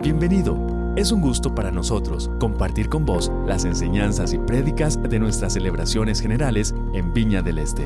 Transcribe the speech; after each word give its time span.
Bienvenido. 0.00 0.56
Es 0.96 1.10
un 1.10 1.20
gusto 1.20 1.56
para 1.56 1.72
nosotros 1.72 2.30
compartir 2.38 2.88
con 2.88 3.04
vos 3.04 3.32
las 3.46 3.64
enseñanzas 3.64 4.32
y 4.32 4.38
prédicas 4.38 5.02
de 5.02 5.18
nuestras 5.18 5.54
celebraciones 5.54 6.20
generales 6.20 6.72
en 6.94 7.12
Viña 7.12 7.42
del 7.42 7.58
Este. 7.58 7.84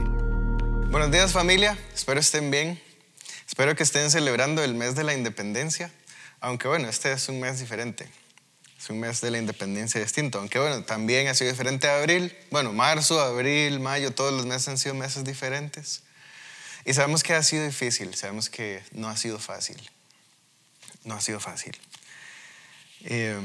Buenos 0.91 1.11
días 1.11 1.33
familia, 1.33 1.79
espero 1.95 2.21
estén 2.21 2.51
bien. 2.51 2.79
Espero 3.49 3.75
que 3.75 3.83
estén 3.83 4.11
celebrando 4.11 4.63
el 4.63 4.75
mes 4.75 4.95
de 4.95 5.05
la 5.05 5.15
independencia, 5.15 5.91
aunque 6.41 6.69
bueno, 6.69 6.87
este 6.87 7.11
es 7.13 7.31
un 7.31 7.41
mes 7.41 7.61
diferente. 7.61 8.11
Es 8.79 8.91
un 8.91 9.01
mes 9.01 9.23
de 9.23 9.31
la 9.31 9.39
independencia 9.39 9.99
distinto, 9.99 10.39
aunque 10.39 10.59
bueno, 10.59 10.85
también 10.85 11.29
ha 11.29 11.35
sido 11.35 11.51
diferente 11.51 11.89
a 11.89 11.99
abril. 11.99 12.37
Bueno, 12.51 12.75
marzo, 12.75 13.23
abril, 13.23 13.81
mayo, 13.81 14.13
todos 14.13 14.35
los 14.35 14.45
meses 14.45 14.69
han 14.69 14.77
sido 14.77 14.95
meses 14.95 15.25
diferentes. 15.25 16.03
Y 16.85 16.93
sabemos 16.93 17.23
que 17.23 17.33
ha 17.33 17.43
sido 17.43 17.65
difícil, 17.65 18.15
sabemos 18.15 18.51
que 18.51 18.83
no 18.93 19.09
ha 19.09 19.17
sido 19.17 19.39
fácil. 19.39 19.81
No 21.05 21.15
ha 21.15 21.21
sido 21.23 21.41
fácil. 21.41 21.75
Eh, 23.05 23.39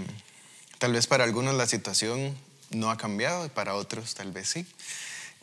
tal 0.77 0.93
vez 0.93 1.07
para 1.07 1.23
algunos 1.23 1.55
la 1.55 1.67
situación 1.67 2.37
no 2.69 2.91
ha 2.91 2.97
cambiado 2.97 3.45
y 3.45 3.49
para 3.49 3.75
otros 3.75 4.13
tal 4.13 4.31
vez 4.31 4.49
sí. 4.49 4.65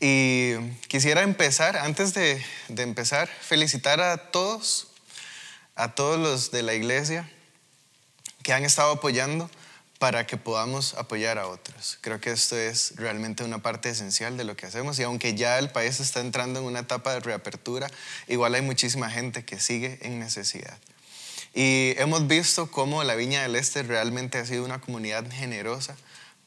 Y 0.01 0.55
quisiera 0.89 1.23
empezar, 1.23 1.77
antes 1.77 2.15
de 2.15 2.43
empezar, 2.69 3.29
felicitar 3.29 4.01
a 4.01 4.31
todos, 4.31 4.89
a 5.77 5.95
todos 5.95 6.19
los 6.19 6.51
de 6.51 6.63
la 6.63 6.75
iglesia 6.75 7.31
que 8.43 8.53
han 8.53 8.65
estado 8.65 8.93
apoyando 8.93 9.51
para 9.99 10.27
que 10.27 10.37
podamos 10.37 10.95
apoyar 10.95 11.39
a 11.39 11.47
otros. 11.47 11.97
Creo 12.03 12.21
que 12.21 12.31
esto 12.31 12.59
es 12.59 12.93
realmente 12.97 13.43
una 13.43 13.63
parte 13.63 13.89
esencial 13.89 14.37
de 14.37 14.45
lo 14.45 14.55
que 14.55 14.67
hacemos 14.67 14.99
y 14.99 15.03
aunque 15.03 15.35
ya 15.35 15.59
el 15.59 15.71
país 15.71 15.99
está 15.99 16.21
entrando 16.21 16.61
en 16.61 16.67
una 16.67 16.81
etapa 16.81 17.15
de 17.15 17.21
reapertura, 17.21 17.89
igual 18.29 18.55
hay 18.55 18.61
muchísima 18.61 19.11
gente 19.11 19.47
que 19.47 19.59
sigue 19.59 19.99
en 20.03 20.19
necesidad. 20.19 20.77
Y 21.55 21.95
hemos 21.99 22.27
visto 22.27 22.71
cómo 22.71 23.05
la 23.05 23.15
Viña 23.15 23.43
del 23.43 23.55
Este 23.55 23.85
realmente 23.85 24.39
ha 24.39 24.45
sido 24.45 24.65
una 24.65 24.81
comunidad 24.81 25.25
generosa 25.31 25.97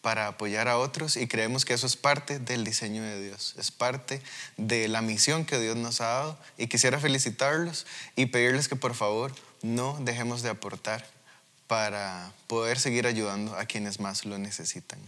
para 0.01 0.27
apoyar 0.27 0.67
a 0.67 0.77
otros 0.77 1.17
y 1.17 1.27
creemos 1.27 1.65
que 1.65 1.73
eso 1.73 1.87
es 1.87 1.95
parte 1.95 2.39
del 2.39 2.63
diseño 2.63 3.01
de 3.01 3.21
Dios, 3.21 3.55
es 3.57 3.71
parte 3.71 4.21
de 4.57 4.87
la 4.87 5.01
misión 5.01 5.45
que 5.45 5.59
Dios 5.59 5.75
nos 5.75 6.01
ha 6.01 6.07
dado 6.07 6.39
y 6.57 6.67
quisiera 6.67 6.99
felicitarlos 6.99 7.85
y 8.15 8.27
pedirles 8.27 8.67
que 8.67 8.75
por 8.75 8.95
favor 8.95 9.33
no 9.61 9.97
dejemos 10.01 10.43
de 10.43 10.49
aportar 10.49 11.05
para 11.67 12.31
poder 12.47 12.79
seguir 12.79 13.07
ayudando 13.07 13.55
a 13.55 13.65
quienes 13.65 13.99
más 13.99 14.25
lo 14.25 14.37
necesitan. 14.37 14.99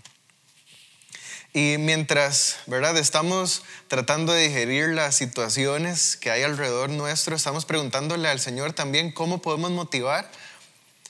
Y 1.51 1.77
mientras, 1.79 2.57
¿verdad? 2.67 2.95
Estamos 2.97 3.63
tratando 3.87 4.33
de 4.33 4.47
digerir 4.47 4.89
las 4.89 5.15
situaciones 5.15 6.15
que 6.15 6.29
hay 6.29 6.43
alrededor 6.43 6.91
nuestro, 6.91 7.35
estamos 7.35 7.65
preguntándole 7.65 8.29
al 8.29 8.39
Señor 8.39 8.73
también 8.73 9.11
cómo 9.11 9.41
podemos 9.41 9.71
motivar, 9.71 10.29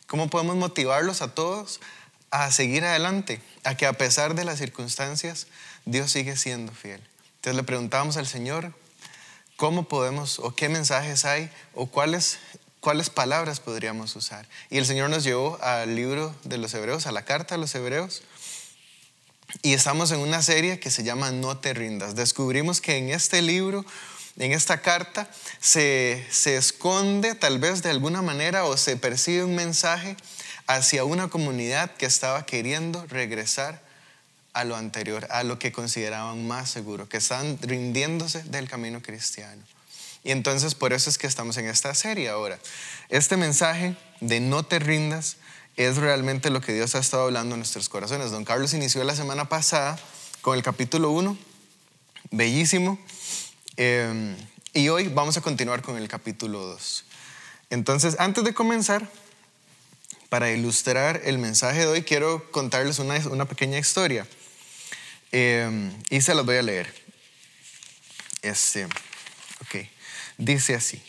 cómo 0.07 0.29
podemos 0.29 0.55
motivarlos 0.55 1.21
a 1.21 1.33
todos 1.33 1.81
a 2.31 2.51
seguir 2.51 2.85
adelante, 2.85 3.41
a 3.63 3.75
que 3.75 3.85
a 3.85 3.93
pesar 3.93 4.33
de 4.35 4.45
las 4.45 4.59
circunstancias, 4.59 5.47
Dios 5.85 6.11
sigue 6.11 6.37
siendo 6.37 6.71
fiel. 6.71 7.01
Entonces 7.35 7.55
le 7.55 7.63
preguntamos 7.63 8.15
al 8.15 8.27
Señor 8.27 8.73
cómo 9.57 9.89
podemos 9.89 10.39
o 10.39 10.55
qué 10.55 10.69
mensajes 10.69 11.25
hay 11.25 11.51
o 11.73 11.87
cuáles 11.87 12.39
cuáles 12.79 13.09
palabras 13.09 13.59
podríamos 13.59 14.15
usar. 14.15 14.47
Y 14.69 14.77
el 14.77 14.85
Señor 14.85 15.09
nos 15.09 15.23
llevó 15.23 15.59
al 15.61 15.95
libro 15.95 16.33
de 16.43 16.57
los 16.57 16.73
Hebreos, 16.73 17.07
a 17.07 17.11
la 17.11 17.25
carta 17.25 17.55
a 17.55 17.57
los 17.57 17.75
Hebreos, 17.75 18.21
y 19.61 19.73
estamos 19.73 20.11
en 20.11 20.19
una 20.19 20.41
serie 20.41 20.79
que 20.79 20.91
se 20.91 21.03
llama 21.03 21.31
No 21.31 21.57
te 21.57 21.73
rindas. 21.73 22.15
Descubrimos 22.15 22.81
que 22.81 22.97
en 22.97 23.09
este 23.09 23.41
libro, 23.41 23.85
en 24.37 24.51
esta 24.51 24.81
carta, 24.81 25.29
se, 25.59 26.25
se 26.29 26.55
esconde 26.55 27.35
tal 27.35 27.59
vez 27.59 27.81
de 27.81 27.89
alguna 27.89 28.21
manera 28.21 28.65
o 28.65 28.77
se 28.77 28.95
percibe 28.95 29.43
un 29.43 29.55
mensaje 29.55 30.15
hacia 30.67 31.03
una 31.03 31.29
comunidad 31.29 31.95
que 31.95 32.05
estaba 32.05 32.45
queriendo 32.45 33.05
regresar 33.07 33.81
a 34.53 34.63
lo 34.63 34.75
anterior, 34.75 35.27
a 35.31 35.43
lo 35.43 35.59
que 35.59 35.71
consideraban 35.71 36.47
más 36.47 36.69
seguro, 36.69 37.09
que 37.09 37.17
estaban 37.17 37.57
rindiéndose 37.61 38.43
del 38.43 38.69
camino 38.69 39.01
cristiano. 39.01 39.63
Y 40.23 40.31
entonces 40.31 40.75
por 40.75 40.93
eso 40.93 41.09
es 41.09 41.17
que 41.17 41.27
estamos 41.27 41.57
en 41.57 41.67
esta 41.67 41.93
serie 41.95 42.29
ahora. 42.29 42.59
Este 43.09 43.37
mensaje 43.37 43.95
de 44.19 44.39
no 44.39 44.63
te 44.63 44.79
rindas 44.79 45.37
es 45.79 45.95
realmente 45.95 46.49
lo 46.49 46.59
que 46.59 46.73
Dios 46.73 46.93
ha 46.95 46.99
estado 46.99 47.23
hablando 47.23 47.55
en 47.55 47.61
nuestros 47.61 47.87
corazones. 47.87 48.31
Don 48.31 48.43
Carlos 48.43 48.73
inició 48.73 49.01
la 49.05 49.15
semana 49.15 49.47
pasada 49.47 49.97
con 50.41 50.57
el 50.57 50.61
capítulo 50.61 51.09
1, 51.11 51.37
bellísimo, 52.31 52.99
eh, 53.77 54.35
y 54.73 54.89
hoy 54.89 55.07
vamos 55.07 55.37
a 55.37 55.41
continuar 55.41 55.81
con 55.81 55.95
el 55.95 56.09
capítulo 56.09 56.59
2. 56.65 57.05
Entonces, 57.69 58.17
antes 58.19 58.43
de 58.43 58.53
comenzar, 58.53 59.09
para 60.27 60.51
ilustrar 60.51 61.21
el 61.23 61.37
mensaje 61.37 61.79
de 61.79 61.87
hoy, 61.87 62.03
quiero 62.03 62.51
contarles 62.51 62.99
una, 62.99 63.45
pequeña 63.45 63.79
historia. 63.79 64.27
Eh, 65.31 65.93
y 66.09 66.19
se 66.19 66.35
las 66.35 66.45
voy 66.45 66.57
a 66.57 66.61
leer. 66.61 66.93
Este, 68.41 68.83
ok. 68.83 69.87
Dice 70.37 70.75
así. 70.75 71.01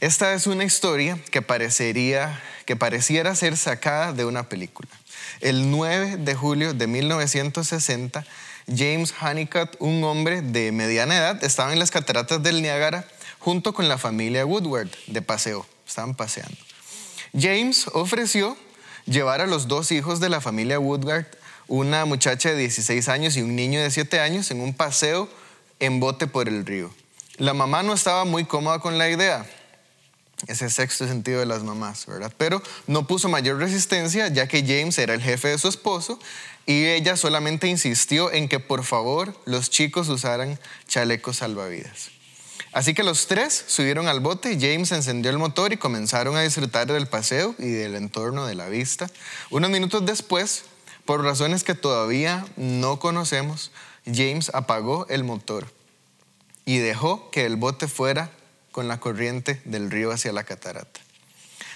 Esta 0.00 0.34
es 0.34 0.46
una 0.46 0.64
historia 0.64 1.18
que, 1.30 1.42
parecería, 1.42 2.42
que 2.66 2.76
pareciera 2.76 3.34
ser 3.34 3.56
sacada 3.56 4.12
de 4.12 4.24
una 4.24 4.48
película. 4.48 4.88
El 5.40 5.70
9 5.70 6.16
de 6.18 6.34
julio 6.34 6.74
de 6.74 6.86
1960, 6.86 8.24
James 8.66 9.14
Honeycutt, 9.20 9.76
un 9.78 10.02
hombre 10.04 10.42
de 10.42 10.72
mediana 10.72 11.16
edad, 11.16 11.44
estaba 11.44 11.72
en 11.72 11.78
las 11.78 11.90
cataratas 11.90 12.42
del 12.42 12.62
Niágara 12.62 13.06
junto 13.38 13.72
con 13.72 13.88
la 13.88 13.98
familia 13.98 14.46
Woodward 14.46 14.90
de 15.06 15.22
paseo. 15.22 15.66
Estaban 15.86 16.14
paseando. 16.14 16.56
James 17.38 17.86
ofreció 17.92 18.56
llevar 19.06 19.40
a 19.40 19.46
los 19.46 19.68
dos 19.68 19.90
hijos 19.90 20.20
de 20.20 20.28
la 20.28 20.40
familia 20.40 20.78
Woodward, 20.78 21.26
una 21.68 22.04
muchacha 22.04 22.50
de 22.50 22.56
16 22.56 23.08
años 23.08 23.36
y 23.36 23.42
un 23.42 23.56
niño 23.56 23.80
de 23.80 23.90
7 23.90 24.20
años, 24.20 24.50
en 24.50 24.60
un 24.60 24.74
paseo 24.74 25.28
en 25.80 26.00
bote 26.00 26.26
por 26.26 26.48
el 26.48 26.66
río. 26.66 26.90
La 27.38 27.54
mamá 27.54 27.82
no 27.82 27.94
estaba 27.94 28.24
muy 28.24 28.44
cómoda 28.44 28.78
con 28.78 28.98
la 28.98 29.08
idea, 29.08 29.46
ese 30.46 30.70
sexto 30.70 31.06
sentido 31.06 31.40
de 31.40 31.46
las 31.46 31.62
mamás, 31.62 32.06
¿verdad? 32.06 32.32
Pero 32.36 32.62
no 32.86 33.06
puso 33.06 33.28
mayor 33.28 33.58
resistencia 33.58 34.28
ya 34.28 34.48
que 34.48 34.62
James 34.62 34.98
era 34.98 35.14
el 35.14 35.22
jefe 35.22 35.48
de 35.48 35.58
su 35.58 35.68
esposo 35.68 36.18
y 36.66 36.86
ella 36.86 37.16
solamente 37.16 37.66
insistió 37.68 38.32
en 38.32 38.48
que 38.48 38.60
por 38.60 38.84
favor 38.84 39.36
los 39.44 39.70
chicos 39.70 40.08
usaran 40.08 40.58
chalecos 40.86 41.38
salvavidas. 41.38 42.10
Así 42.72 42.94
que 42.94 43.02
los 43.02 43.26
tres 43.26 43.64
subieron 43.66 44.08
al 44.08 44.20
bote, 44.20 44.58
James 44.58 44.92
encendió 44.92 45.30
el 45.30 45.38
motor 45.38 45.72
y 45.72 45.76
comenzaron 45.76 46.36
a 46.36 46.42
disfrutar 46.42 46.90
del 46.90 47.06
paseo 47.06 47.54
y 47.58 47.68
del 47.68 47.94
entorno 47.96 48.46
de 48.46 48.54
la 48.54 48.68
vista. 48.68 49.10
Unos 49.50 49.70
minutos 49.70 50.06
después, 50.06 50.64
por 51.04 51.22
razones 51.22 51.64
que 51.64 51.74
todavía 51.74 52.46
no 52.56 52.98
conocemos, 52.98 53.72
James 54.06 54.50
apagó 54.54 55.06
el 55.10 55.22
motor 55.22 55.70
y 56.64 56.78
dejó 56.78 57.30
que 57.30 57.44
el 57.44 57.56
bote 57.56 57.88
fuera 57.88 58.30
con 58.72 58.88
la 58.88 58.98
corriente 58.98 59.60
del 59.64 59.90
río 59.90 60.10
hacia 60.10 60.32
la 60.32 60.44
catarata. 60.44 61.00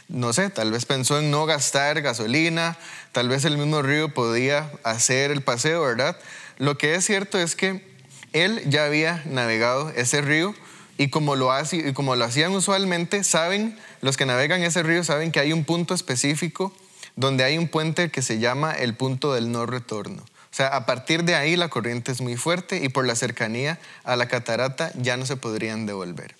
No 0.09 0.33
sé, 0.33 0.51
tal 0.51 0.71
vez 0.71 0.87
pensó 0.87 1.19
en 1.19 1.31
no 1.31 1.47
gastar 1.47 2.01
gasolina, 2.01 2.77
tal 3.12 3.29
vez 3.29 3.45
el 3.45 3.59
mismo 3.59 3.83
río 3.83 4.12
podía 4.15 4.71
hacer 4.84 5.31
el 5.31 5.43
paseo, 5.43 5.83
¿verdad? 5.83 6.17
Lo 6.59 6.79
que 6.79 6.95
es 6.95 7.05
cierto 7.05 7.39
es 7.39 7.56
que 7.56 7.85
él 8.33 8.62
ya 8.67 8.85
había 8.85 9.23
navegado 9.27 9.91
ese 9.91 10.21
río 10.21 10.55
y 10.99 11.09
como 11.09 11.37
lo, 11.37 11.53
hacían 11.53 12.53
usualmente, 12.53 13.25
saben, 13.25 13.79
los 14.01 14.17
que 14.17 14.27
navegan 14.27 14.62
ese 14.62 14.83
río 14.83 15.05
saben 15.05 15.33
que 15.33 15.41
hay 15.41 15.53
un 15.53 15.65
punto 15.65 15.95
específico 15.95 16.73
donde 17.17 17.45
hay 17.45 17.59
un 17.59 17.69
puente 17.69 18.11
que 18.11 18.23
se 18.23 18.39
llama 18.39 18.73
el 18.73 18.95
punto 18.95 19.35
del 19.35 19.51
no 19.51 19.67
retorno. 19.67 20.23
O 20.23 20.56
sea, 20.56 20.69
a 20.69 20.87
partir 20.87 21.25
de 21.25 21.35
ahí 21.35 21.56
la 21.56 21.69
corriente 21.69 22.12
es 22.12 22.21
muy 22.21 22.37
fuerte 22.37 22.83
y 22.83 22.89
por 22.89 23.06
la 23.06 23.15
cercanía 23.15 23.79
a 24.05 24.17
la 24.17 24.29
catarata 24.29 24.91
ya 24.95 25.17
no 25.17 25.27
se 25.27 25.37
podrían 25.37 25.85
devolver. 25.85 26.35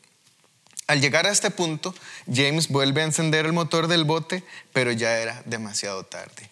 Al 0.87 1.01
llegar 1.01 1.27
a 1.27 1.31
este 1.31 1.51
punto, 1.51 1.95
James 2.33 2.69
vuelve 2.69 3.01
a 3.01 3.05
encender 3.05 3.45
el 3.45 3.53
motor 3.53 3.89
del 3.89 4.05
bote, 4.05 4.45
pero 4.73 4.93
ya 4.93 5.19
era 5.19 5.43
demasiado 5.45 6.05
tarde. 6.05 6.49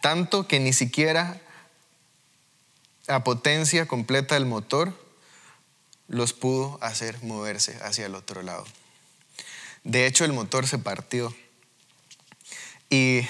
Tanto 0.00 0.48
que 0.48 0.60
ni 0.60 0.72
siquiera 0.72 1.40
a 3.08 3.22
potencia 3.22 3.86
completa 3.86 4.34
del 4.34 4.46
motor 4.46 4.98
los 6.08 6.32
pudo 6.32 6.78
hacer 6.82 7.22
moverse 7.22 7.78
hacia 7.82 8.06
el 8.06 8.14
otro 8.14 8.42
lado. 8.42 8.64
De 9.84 10.06
hecho, 10.06 10.24
el 10.24 10.32
motor 10.32 10.66
se 10.66 10.78
partió. 10.78 11.34
Y 12.88 13.22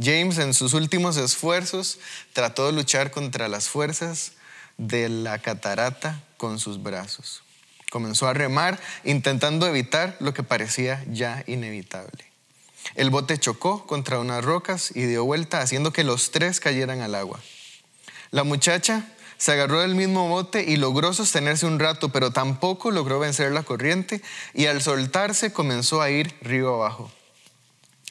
James 0.00 0.38
en 0.38 0.54
sus 0.54 0.74
últimos 0.74 1.16
esfuerzos 1.16 1.98
trató 2.32 2.66
de 2.66 2.72
luchar 2.72 3.10
contra 3.10 3.48
las 3.48 3.68
fuerzas 3.68 4.32
de 4.76 5.08
la 5.08 5.38
catarata 5.38 6.22
con 6.36 6.58
sus 6.58 6.82
brazos. 6.82 7.42
Comenzó 7.90 8.28
a 8.28 8.34
remar 8.34 8.80
intentando 9.04 9.66
evitar 9.66 10.16
lo 10.20 10.34
que 10.34 10.42
parecía 10.42 11.04
ya 11.10 11.44
inevitable. 11.46 12.24
El 12.94 13.10
bote 13.10 13.38
chocó 13.38 13.86
contra 13.86 14.18
unas 14.18 14.44
rocas 14.44 14.90
y 14.94 15.02
dio 15.02 15.24
vuelta 15.24 15.60
haciendo 15.60 15.92
que 15.92 16.04
los 16.04 16.30
tres 16.30 16.60
cayeran 16.60 17.00
al 17.00 17.14
agua. 17.14 17.40
La 18.30 18.44
muchacha 18.44 19.06
se 19.38 19.52
agarró 19.52 19.80
del 19.80 19.94
mismo 19.94 20.28
bote 20.28 20.64
y 20.66 20.76
logró 20.76 21.12
sostenerse 21.12 21.66
un 21.66 21.78
rato, 21.78 22.10
pero 22.10 22.32
tampoco 22.32 22.90
logró 22.90 23.18
vencer 23.18 23.52
la 23.52 23.62
corriente 23.62 24.22
y 24.54 24.66
al 24.66 24.82
soltarse 24.82 25.52
comenzó 25.52 26.00
a 26.00 26.10
ir 26.10 26.34
río 26.40 26.74
abajo. 26.74 27.10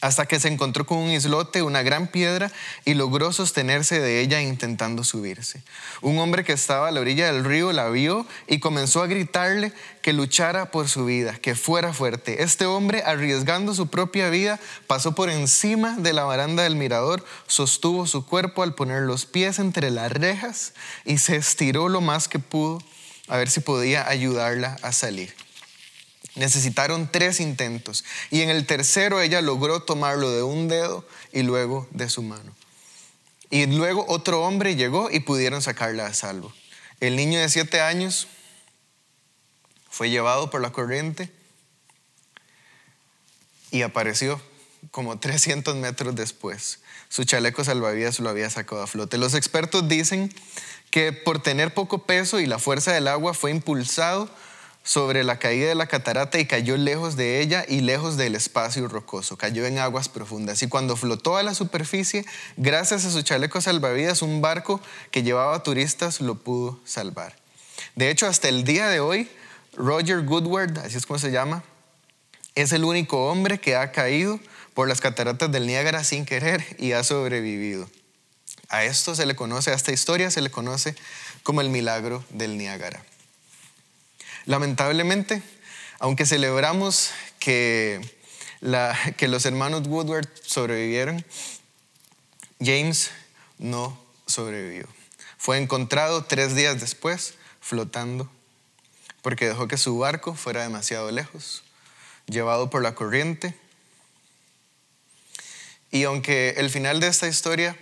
Hasta 0.05 0.27
que 0.27 0.39
se 0.39 0.49
encontró 0.49 0.85
con 0.85 0.99
un 0.99 1.09
islote, 1.09 1.63
una 1.63 1.81
gran 1.81 2.05
piedra, 2.05 2.51
y 2.85 2.93
logró 2.93 3.33
sostenerse 3.33 3.99
de 3.99 4.21
ella 4.21 4.39
intentando 4.39 5.03
subirse. 5.03 5.63
Un 6.01 6.19
hombre 6.19 6.43
que 6.43 6.53
estaba 6.53 6.89
a 6.89 6.91
la 6.91 7.01
orilla 7.01 7.25
del 7.25 7.43
río 7.43 7.73
la 7.73 7.89
vio 7.89 8.27
y 8.45 8.59
comenzó 8.59 9.01
a 9.01 9.07
gritarle 9.07 9.73
que 10.03 10.13
luchara 10.13 10.69
por 10.69 10.89
su 10.89 11.05
vida, 11.05 11.33
que 11.33 11.55
fuera 11.55 11.91
fuerte. 11.91 12.43
Este 12.43 12.67
hombre, 12.67 13.01
arriesgando 13.03 13.73
su 13.73 13.87
propia 13.87 14.29
vida, 14.29 14.59
pasó 14.85 15.15
por 15.15 15.31
encima 15.31 15.95
de 15.97 16.13
la 16.13 16.23
baranda 16.23 16.61
del 16.61 16.75
mirador, 16.75 17.25
sostuvo 17.47 18.05
su 18.05 18.27
cuerpo 18.27 18.61
al 18.61 18.75
poner 18.75 19.01
los 19.01 19.25
pies 19.25 19.57
entre 19.57 19.89
las 19.89 20.11
rejas 20.11 20.73
y 21.03 21.17
se 21.17 21.35
estiró 21.35 21.89
lo 21.89 22.01
más 22.01 22.27
que 22.27 22.37
pudo 22.37 22.77
a 23.27 23.37
ver 23.37 23.49
si 23.49 23.59
podía 23.59 24.07
ayudarla 24.07 24.77
a 24.83 24.91
salir. 24.91 25.44
Necesitaron 26.35 27.09
tres 27.09 27.39
intentos 27.39 28.03
y 28.29 28.41
en 28.41 28.49
el 28.49 28.65
tercero 28.65 29.21
ella 29.21 29.41
logró 29.41 29.81
tomarlo 29.83 30.31
de 30.31 30.43
un 30.43 30.67
dedo 30.67 31.07
y 31.31 31.43
luego 31.43 31.87
de 31.91 32.09
su 32.09 32.21
mano. 32.21 32.53
Y 33.49 33.65
luego 33.67 34.05
otro 34.09 34.43
hombre 34.43 34.75
llegó 34.75 35.09
y 35.09 35.21
pudieron 35.21 35.61
sacarla 35.61 36.07
a 36.07 36.13
salvo. 36.13 36.53
El 36.99 37.15
niño 37.15 37.39
de 37.39 37.47
siete 37.47 37.79
años 37.79 38.27
fue 39.89 40.09
llevado 40.09 40.49
por 40.49 40.61
la 40.61 40.71
corriente 40.71 41.31
y 43.71 43.81
apareció 43.81 44.41
como 44.91 45.19
300 45.19 45.75
metros 45.77 46.15
después. 46.15 46.79
Su 47.09 47.23
chaleco 47.23 47.63
salvavidas 47.63 48.19
lo 48.19 48.29
había 48.29 48.49
sacado 48.49 48.81
a 48.81 48.87
flote. 48.87 49.17
Los 49.17 49.33
expertos 49.33 49.87
dicen 49.87 50.33
que 50.91 51.13
por 51.13 51.41
tener 51.41 51.73
poco 51.73 52.05
peso 52.05 52.39
y 52.39 52.45
la 52.45 52.59
fuerza 52.59 52.91
del 52.91 53.07
agua 53.07 53.33
fue 53.33 53.51
impulsado 53.51 54.29
sobre 54.85 55.23
la 55.23 55.39
caída 55.39 55.67
de 55.67 55.75
la 55.75 55.87
catarata 55.87 56.39
y 56.39 56.45
cayó 56.45 56.77
lejos 56.77 57.15
de 57.15 57.41
ella 57.41 57.65
y 57.67 57.81
lejos 57.81 58.17
del 58.17 58.35
espacio 58.35 58.87
rocoso, 58.87 59.35
cayó 59.35 59.65
en 59.65 59.79
aguas 59.79 60.09
profundas. 60.09 60.61
Y 60.61 60.67
cuando 60.67 60.95
flotó 60.95 61.37
a 61.37 61.43
la 61.43 61.55
superficie, 61.55 62.23
gracias 62.55 63.03
a 63.03 63.11
su 63.11 63.23
chaleco 63.23 63.59
salvavidas, 63.61 64.21
un 64.21 64.41
barco 64.41 64.79
que 65.09 65.23
llevaba 65.23 65.63
turistas 65.63 66.21
lo 66.21 66.35
pudo 66.35 66.79
salvar. 66.85 67.35
De 67.95 68.11
hecho, 68.11 68.27
hasta 68.27 68.47
el 68.47 68.63
día 68.63 68.87
de 68.87 68.99
hoy, 68.99 69.27
Roger 69.73 70.21
Goodward, 70.21 70.77
así 70.77 70.97
es 70.97 71.07
como 71.07 71.17
se 71.17 71.31
llama, 71.31 71.63
es 72.53 72.71
el 72.71 72.83
único 72.83 73.27
hombre 73.27 73.59
que 73.59 73.75
ha 73.75 73.91
caído 73.91 74.39
por 74.75 74.87
las 74.87 75.01
cataratas 75.01 75.51
del 75.51 75.65
Niágara 75.65 76.03
sin 76.03 76.25
querer 76.25 76.63
y 76.77 76.91
ha 76.91 77.03
sobrevivido. 77.03 77.89
A 78.69 78.83
esto 78.83 79.15
se 79.15 79.25
le 79.25 79.35
conoce, 79.35 79.71
a 79.71 79.73
esta 79.73 79.91
historia 79.91 80.29
se 80.29 80.41
le 80.41 80.51
conoce 80.51 80.95
como 81.41 81.61
el 81.61 81.69
milagro 81.69 82.23
del 82.29 82.57
Niágara. 82.59 83.03
Lamentablemente, 84.45 85.41
aunque 85.99 86.25
celebramos 86.25 87.11
que, 87.39 88.01
los 88.61 89.45
hermanos 89.45 89.87
Woodward 89.87 90.27
sobrevivieron, 90.43 91.25
James 92.59 93.11
no 93.57 93.99
sobrevivió. 94.27 94.87
Fue 95.37 95.57
encontrado 95.57 96.23
tres 96.23 96.55
días 96.55 96.79
después 96.79 97.35
flotando 97.59 98.29
porque 99.21 99.47
dejó 99.47 99.67
que 99.67 99.77
su 99.77 99.97
barco 99.97 100.35
fuera 100.35 100.61
demasiado 100.61 101.09
lejos, 101.09 101.63
llevado 102.27 102.69
por 102.69 102.83
la 102.83 102.93
corriente. 102.93 103.55
Y 105.89 106.03
aunque 106.03 106.55
el 106.57 106.69
final 106.69 106.99
de 106.99 107.07
esta 107.07 107.27
historia, 107.27 107.75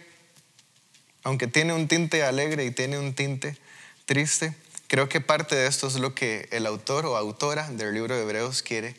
aunque 1.23 1.47
tiene 1.47 1.73
un 1.73 1.89
tinte 1.89 2.23
alegre 2.23 2.63
y 2.63 2.71
tiene 2.71 2.97
un 2.97 3.13
tinte 3.13 3.57
triste, 4.05 4.55
Creo 4.93 5.09
que 5.09 5.21
parte 5.21 5.55
de 5.55 5.65
esto 5.65 5.87
es 5.87 5.95
lo 5.95 6.13
que 6.13 6.47
el 6.51 6.67
autor 6.67 7.07
o 7.07 7.17
autora 7.17 7.67
del 7.67 7.95
libro 7.95 8.15
de 8.15 8.21
Hebreos 8.21 8.61
quiere 8.61 8.95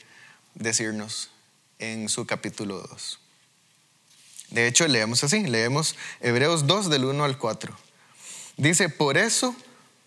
decirnos 0.57 1.31
en 1.79 2.09
su 2.09 2.27
capítulo 2.27 2.81
2. 2.81 3.21
De 4.51 4.67
hecho, 4.67 4.89
leemos 4.89 5.23
así, 5.23 5.45
leemos 5.45 5.95
Hebreos 6.21 6.67
2 6.67 6.91
del 6.91 7.05
1 7.05 7.23
al 7.23 7.39
4. 7.39 7.79
Dice, 8.57 8.89
por 8.89 9.17
eso, 9.17 9.55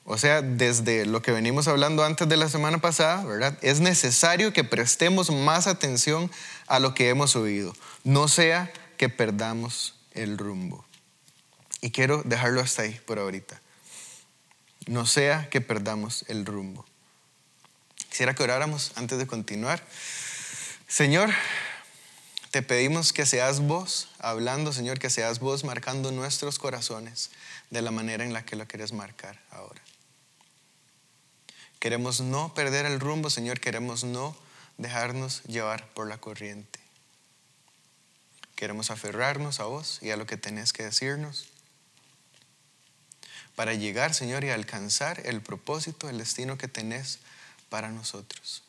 o 0.03 0.17
sea, 0.17 0.41
desde 0.41 1.05
lo 1.05 1.21
que 1.21 1.31
venimos 1.31 1.69
hablando 1.69 2.03
antes 2.03 2.27
de 2.27 2.35
la 2.35 2.49
semana 2.49 2.79
pasada, 2.79 3.23
¿verdad? 3.23 3.57
Es 3.61 3.79
necesario 3.79 4.51
que 4.51 4.65
prestemos 4.65 5.31
más 5.31 5.67
atención 5.67 6.29
a 6.67 6.79
lo 6.79 6.93
que 6.93 7.07
hemos 7.07 7.37
oído, 7.37 7.73
no 8.03 8.27
sea 8.27 8.73
que 8.97 9.07
perdamos 9.07 9.95
el 10.11 10.37
rumbo. 10.37 10.83
Y 11.79 11.91
quiero 11.91 12.23
dejarlo 12.25 12.59
hasta 12.59 12.81
ahí 12.81 12.99
por 13.05 13.19
ahorita 13.19 13.61
no 14.87 15.05
sea 15.05 15.49
que 15.49 15.61
perdamos 15.61 16.25
el 16.27 16.45
rumbo. 16.45 16.85
Quisiera 18.09 18.33
que 18.33 18.43
oráramos 18.43 18.91
antes 18.95 19.17
de 19.17 19.27
continuar. 19.27 19.83
Señor, 20.87 21.29
te 22.51 22.61
pedimos 22.61 23.13
que 23.13 23.25
seas 23.25 23.59
vos 23.59 24.09
hablando, 24.19 24.71
Señor, 24.73 24.99
que 24.99 25.09
seas 25.09 25.39
vos 25.39 25.63
marcando 25.63 26.11
nuestros 26.11 26.57
corazones 26.57 27.29
de 27.69 27.81
la 27.81 27.91
manera 27.91 28.23
en 28.23 28.33
la 28.33 28.43
que 28.43 28.55
lo 28.55 28.65
quieres 28.65 28.93
marcar 28.93 29.39
ahora. 29.51 29.81
Queremos 31.79 32.21
no 32.21 32.53
perder 32.53 32.85
el 32.85 32.99
rumbo, 32.99 33.29
Señor, 33.29 33.59
queremos 33.59 34.03
no 34.03 34.35
dejarnos 34.77 35.43
llevar 35.43 35.87
por 35.89 36.07
la 36.07 36.17
corriente. 36.17 36.79
Queremos 38.55 38.89
aferrarnos 38.89 39.59
a 39.59 39.65
vos 39.65 39.99
y 40.01 40.09
a 40.09 40.17
lo 40.17 40.25
que 40.25 40.37
tenés 40.37 40.73
que 40.73 40.83
decirnos 40.83 41.49
para 43.57 43.73
llegar, 43.73 44.13
Señor, 44.13 44.43
y 44.43 44.51
alcanzar 44.51 45.19
el 45.25 45.41
propósito, 45.41 46.09
el 46.09 46.19
destino 46.19 46.59
que 46.59 46.67
tenés 46.67 47.17
para 47.69 47.89
nosotros. 47.89 48.61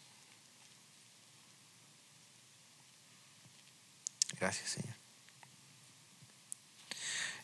Gracias, 4.40 4.70
Señor. 4.70 4.94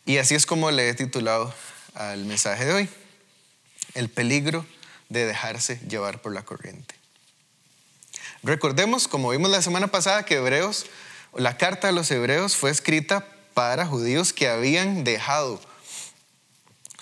Y 0.07 0.17
así 0.17 0.35
es 0.35 0.47
como 0.47 0.71
le 0.71 0.89
he 0.89 0.95
titulado 0.95 1.55
al 1.93 2.25
mensaje 2.25 2.65
de 2.65 2.73
hoy, 2.73 2.89
el 3.93 4.09
peligro 4.09 4.65
de 5.11 5.27
dejarse 5.27 5.79
llevar 5.87 6.23
por 6.23 6.33
la 6.33 6.47
corriente. 6.47 6.95
Recordemos, 8.43 9.07
como 9.07 9.29
vimos 9.29 9.51
la 9.51 9.61
semana 9.61 9.89
pasada, 9.89 10.25
que 10.25 10.37
Hebreos, 10.37 10.87
la 11.35 11.59
carta 11.59 11.89
de 11.89 11.93
los 11.93 12.11
Hebreos 12.11 12.57
fue 12.57 12.71
escrita 12.71 13.29
para 13.53 13.85
judíos 13.85 14.33
que 14.33 14.49
habían 14.49 15.05
dejado 15.05 15.61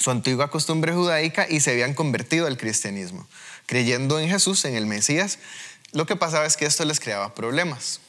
su 0.03 0.11
antigua 0.11 0.51
costumbre 0.51 0.93
judaica 0.93 1.47
y 1.49 1.61
se 1.61 1.71
habían 1.71 1.95
convertido 1.95 2.49
al 2.49 2.59
cristianismo. 2.59 3.27
Creyendo 3.67 4.19
en 4.19 4.29
Jesús, 4.29 4.65
en 4.65 4.75
el 4.75 4.87
Mesías, 4.87 5.39
lo 5.93 6.07
que 6.07 6.17
pasaba 6.17 6.45
es 6.45 6.57
que 6.57 6.67
esto 6.67 6.85
les 6.85 6.99
creaba 6.99 7.35
problemas. 7.35 8.01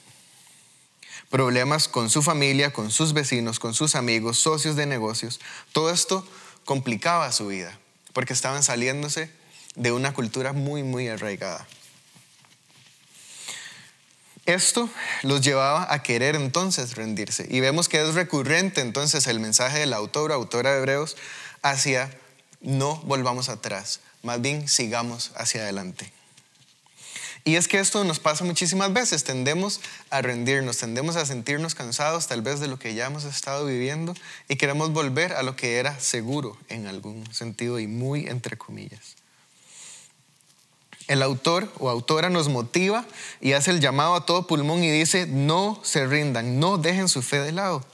Problemas 1.30 1.86
con 1.86 2.10
su 2.10 2.22
familia, 2.22 2.72
con 2.72 2.90
sus 2.90 3.12
vecinos, 3.12 3.60
con 3.60 3.74
sus 3.74 3.94
amigos, 3.94 4.38
socios 4.38 4.74
de 4.74 4.86
negocios. 4.86 5.40
Todo 5.72 5.90
esto 5.90 6.26
complicaba 6.64 7.30
su 7.30 7.46
vida 7.46 7.78
porque 8.12 8.32
estaban 8.32 8.64
saliéndose 8.64 9.30
de 9.76 9.92
una 9.92 10.12
cultura 10.14 10.52
muy, 10.52 10.82
muy 10.82 11.08
arraigada. 11.08 11.66
Esto 14.46 14.90
los 15.22 15.40
llevaba 15.40 15.92
a 15.92 16.02
querer 16.02 16.34
entonces 16.34 16.96
rendirse. 16.96 17.46
Y 17.48 17.60
vemos 17.60 17.88
que 17.88 18.02
es 18.02 18.14
recurrente 18.14 18.82
entonces 18.82 19.26
el 19.26 19.40
mensaje 19.40 19.78
del 19.78 19.94
autor, 19.94 20.32
autora 20.32 20.72
de 20.72 20.78
Hebreos, 20.78 21.16
hacia 21.64 22.10
no 22.60 22.96
volvamos 23.04 23.48
atrás, 23.48 24.00
más 24.22 24.40
bien 24.40 24.68
sigamos 24.68 25.32
hacia 25.34 25.62
adelante. 25.62 26.12
Y 27.46 27.56
es 27.56 27.68
que 27.68 27.78
esto 27.78 28.04
nos 28.04 28.20
pasa 28.20 28.44
muchísimas 28.44 28.92
veces, 28.92 29.24
tendemos 29.24 29.80
a 30.08 30.22
rendirnos, 30.22 30.78
tendemos 30.78 31.16
a 31.16 31.26
sentirnos 31.26 31.74
cansados 31.74 32.26
tal 32.26 32.40
vez 32.40 32.60
de 32.60 32.68
lo 32.68 32.78
que 32.78 32.94
ya 32.94 33.06
hemos 33.06 33.24
estado 33.24 33.66
viviendo 33.66 34.14
y 34.48 34.56
queremos 34.56 34.92
volver 34.92 35.34
a 35.34 35.42
lo 35.42 35.56
que 35.56 35.76
era 35.76 35.98
seguro 36.00 36.56
en 36.68 36.86
algún 36.86 37.26
sentido 37.34 37.78
y 37.80 37.86
muy 37.86 38.28
entre 38.28 38.56
comillas. 38.56 39.16
El 41.06 41.22
autor 41.22 41.70
o 41.78 41.90
autora 41.90 42.30
nos 42.30 42.48
motiva 42.48 43.04
y 43.42 43.52
hace 43.52 43.72
el 43.72 43.80
llamado 43.80 44.14
a 44.14 44.24
todo 44.24 44.46
pulmón 44.46 44.82
y 44.82 44.90
dice, 44.90 45.26
no 45.26 45.80
se 45.82 46.06
rindan, 46.06 46.58
no 46.58 46.78
dejen 46.78 47.10
su 47.10 47.20
fe 47.20 47.40
de 47.40 47.52
lado. 47.52 47.84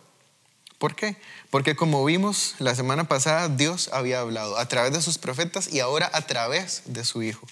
¿Por 0.79 0.95
qué? 0.95 1.17
Porque 1.51 1.75
como 1.75 2.05
vimos 2.05 2.55
la 2.59 2.75
semana 2.77 3.05
pasada, 3.05 3.49
Dios 3.49 3.91
había 3.93 4.21
hablado 4.21 4.57
a 4.57 4.69
través 4.69 4.93
de 4.93 5.03
sus 5.03 5.19
profetas 5.19 5.73
y 5.73 5.81
ahora 5.81 6.09
a 6.13 6.23
través 6.23 6.83
de 6.87 7.05
su 7.05 7.23
Hijo, 7.23 7.47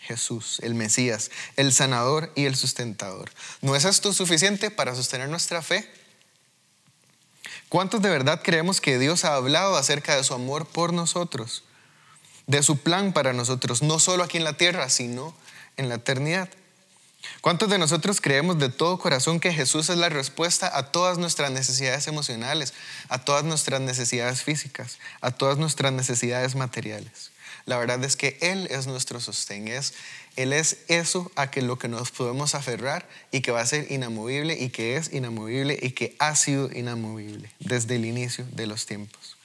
Jesús, 0.00 0.58
el 0.62 0.74
Mesías, 0.74 1.30
el 1.56 1.72
sanador 1.72 2.30
y 2.34 2.44
el 2.44 2.56
sustentador. 2.56 3.30
¿No 3.62 3.74
es 3.74 3.86
esto 3.86 4.12
suficiente 4.12 4.70
para 4.70 4.94
sostener 4.94 5.30
nuestra 5.30 5.62
fe? 5.62 5.90
¿Cuántos 7.70 8.02
de 8.02 8.10
verdad 8.10 8.42
creemos 8.44 8.82
que 8.82 8.98
Dios 8.98 9.24
ha 9.24 9.34
hablado 9.34 9.76
acerca 9.76 10.14
de 10.14 10.24
su 10.24 10.34
amor 10.34 10.66
por 10.66 10.92
nosotros, 10.92 11.64
de 12.46 12.62
su 12.62 12.76
plan 12.76 13.14
para 13.14 13.32
nosotros, 13.32 13.80
no 13.80 13.98
solo 13.98 14.24
aquí 14.24 14.36
en 14.36 14.44
la 14.44 14.58
tierra, 14.58 14.90
sino 14.90 15.34
en 15.78 15.88
la 15.88 15.94
eternidad? 15.94 16.50
¿Cuántos 17.40 17.70
de 17.70 17.78
nosotros 17.78 18.20
creemos 18.20 18.58
de 18.58 18.68
todo 18.68 18.98
corazón 18.98 19.40
que 19.40 19.52
Jesús 19.52 19.88
es 19.88 19.96
la 19.96 20.08
respuesta 20.08 20.76
a 20.76 20.90
todas 20.90 21.18
nuestras 21.18 21.50
necesidades 21.50 22.06
emocionales, 22.06 22.72
a 23.08 23.24
todas 23.24 23.44
nuestras 23.44 23.80
necesidades 23.80 24.42
físicas, 24.42 24.98
a 25.20 25.30
todas 25.30 25.58
nuestras 25.58 25.92
necesidades 25.92 26.54
materiales? 26.54 27.30
La 27.64 27.78
verdad 27.78 28.02
es 28.02 28.16
que 28.16 28.38
Él 28.40 28.66
es 28.70 28.86
nuestro 28.86 29.20
sostén, 29.20 29.68
es, 29.68 29.94
Él 30.36 30.52
es 30.52 30.78
eso 30.88 31.30
a 31.36 31.50
que 31.50 31.62
lo 31.62 31.78
que 31.78 31.88
nos 31.88 32.10
podemos 32.10 32.54
aferrar 32.54 33.08
y 33.30 33.40
que 33.40 33.52
va 33.52 33.60
a 33.60 33.66
ser 33.66 33.90
inamovible 33.90 34.58
y 34.58 34.70
que 34.70 34.96
es 34.96 35.12
inamovible 35.12 35.78
y 35.80 35.92
que 35.92 36.16
ha 36.18 36.34
sido 36.34 36.70
inamovible 36.72 37.50
desde 37.60 37.96
el 37.96 38.04
inicio 38.04 38.44
de 38.52 38.66
los 38.66 38.86
tiempos. 38.86 39.36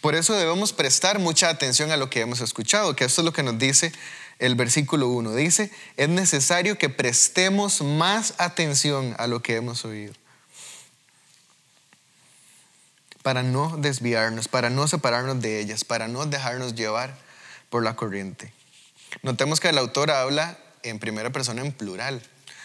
Por 0.00 0.14
eso 0.14 0.34
debemos 0.34 0.72
prestar 0.72 1.18
mucha 1.18 1.48
atención 1.48 1.90
a 1.90 1.96
lo 1.96 2.08
que 2.08 2.20
hemos 2.20 2.40
escuchado, 2.40 2.94
que 2.94 3.04
esto 3.04 3.20
es 3.20 3.24
lo 3.24 3.32
que 3.32 3.42
nos 3.42 3.58
dice 3.58 3.92
el 4.38 4.54
versículo 4.54 5.08
1. 5.08 5.34
Dice, 5.34 5.70
es 5.96 6.08
necesario 6.08 6.78
que 6.78 6.88
prestemos 6.88 7.82
más 7.82 8.34
atención 8.38 9.14
a 9.18 9.26
lo 9.26 9.42
que 9.42 9.56
hemos 9.56 9.84
oído 9.84 10.14
para 13.28 13.42
no 13.42 13.76
desviarnos, 13.76 14.48
para 14.48 14.70
no 14.70 14.88
separarnos 14.88 15.42
de 15.42 15.60
ellas, 15.60 15.84
para 15.84 16.08
no 16.08 16.24
dejarnos 16.24 16.74
llevar 16.74 17.14
por 17.68 17.84
la 17.84 17.94
corriente. 17.94 18.54
Notemos 19.22 19.60
que 19.60 19.68
el 19.68 19.76
autor 19.76 20.10
habla 20.10 20.58
en 20.82 20.98
primera 20.98 21.30
persona 21.30 21.60
en 21.60 21.72
plural, 21.72 22.22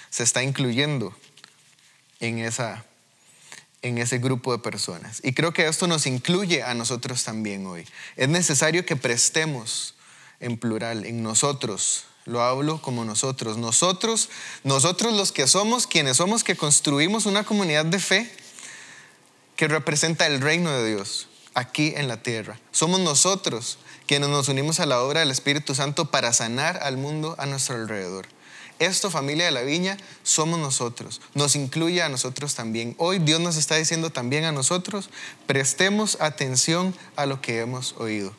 se 0.10 0.24
está 0.24 0.42
incluyendo 0.42 1.14
en, 2.22 2.40
esa, 2.40 2.86
en 3.82 3.98
ese 3.98 4.20
grupo 4.20 4.54
de 4.54 4.60
personas. 4.60 5.20
Y 5.22 5.34
creo 5.34 5.52
que 5.52 5.68
esto 5.68 5.88
nos 5.88 6.06
incluye 6.06 6.64
a 6.64 6.74
nosotros 6.74 7.26
también 7.26 7.66
hoy. 7.66 7.86
Es 8.16 8.30
necesario 8.30 8.86
que 8.86 8.96
prestemos 8.96 9.96
en 10.44 10.58
plural, 10.58 11.06
en 11.06 11.24
nosotros, 11.24 12.06
lo 12.26 12.42
hablo 12.42 12.82
como 12.82 13.04
nosotros, 13.06 13.58
nosotros, 13.58 14.30
nosotros 14.64 15.14
los 15.14 15.32
que 15.32 15.48
somos, 15.48 15.88
quienes 15.88 16.18
somos 16.18 16.44
que 16.44 16.56
construimos 16.56 17.26
una 17.26 17.44
comunidad 17.44 17.86
de 17.86 18.00
fe, 18.00 18.32
que 19.56 19.68
representa 19.68 20.26
el 20.28 20.42
reino 20.42 20.72
de 20.72 20.90
Dios 20.90 21.28
aquí 21.54 21.94
en 21.96 22.08
la 22.08 22.24
tierra. 22.24 22.60
Somos 22.72 23.00
nosotros 23.00 23.78
quienes 24.08 24.30
nos 24.30 24.48
unimos 24.50 24.80
a 24.80 24.86
la 24.86 25.02
obra 25.02 25.20
del 25.20 25.32
Espíritu 25.32 25.76
Santo 25.76 26.12
para 26.12 26.34
sanar 26.34 26.78
al 26.84 26.98
mundo 26.98 27.36
a 27.38 27.46
nuestro 27.46 27.76
alrededor. 27.76 28.28
Esto, 28.80 29.12
familia 29.12 29.46
de 29.46 29.52
la 29.52 29.62
viña, 29.62 29.98
somos 30.24 30.60
nosotros. 30.60 31.22
Nos 31.36 31.56
incluye 31.56 32.02
a 32.02 32.10
nosotros 32.10 32.56
también. 32.56 32.96
Hoy 32.98 33.20
Dios 33.20 33.40
nos 33.40 33.56
está 33.56 33.76
diciendo 33.76 34.10
también 34.10 34.46
a 34.46 34.52
nosotros, 34.52 35.10
prestemos 35.46 36.18
atención 36.20 36.96
a 37.16 37.26
lo 37.26 37.40
que 37.40 37.60
hemos 37.60 37.96
oído. 37.98 38.34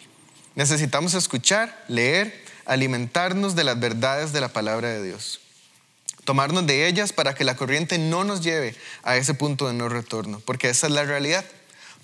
Necesitamos 0.55 1.15
escuchar, 1.15 1.85
leer, 1.89 2.45
alimentarnos 2.65 3.55
de 3.55 3.65
las 3.65 3.79
verdades 3.79 4.33
de 4.33 4.41
la 4.41 4.49
palabra 4.49 4.89
de 4.89 5.03
Dios 5.03 5.41
tomarnos 6.25 6.67
de 6.67 6.89
ellas 6.89 7.13
para 7.13 7.35
que 7.35 7.45
la 7.45 7.57
corriente 7.57 7.99
no 7.99 8.25
nos 8.25 8.41
lleve 8.41 8.75
a 9.03 9.17
ese 9.17 9.35
punto 9.35 9.69
de 9.69 9.75
no 9.75 9.89
retorno, 9.89 10.41
porque 10.41 10.71
esa 10.71 10.87
es 10.87 10.93
la 10.93 11.05
realidad. 11.05 11.45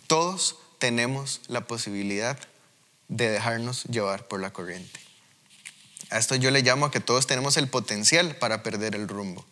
Todos 0.07 0.57
tenemos 0.79 1.41
la 1.49 1.63
posibilidad 1.63 2.39
de 3.09 3.31
dejarnos 3.31 3.85
llevar 3.85 4.29
por 4.29 4.41
la 4.41 4.53
corriente. 4.53 5.01
A 6.11 6.19
esto 6.19 6.35
yo 6.35 6.51
le 6.51 6.63
llamo 6.63 6.87
a 6.87 6.91
que 6.91 7.01
todos 7.01 7.27
tenemos 7.27 7.57
el 7.57 7.69
potencial 7.69 8.37
para 8.37 8.63
perder 8.63 8.95
el 8.95 9.09
rumbo. 9.09 9.45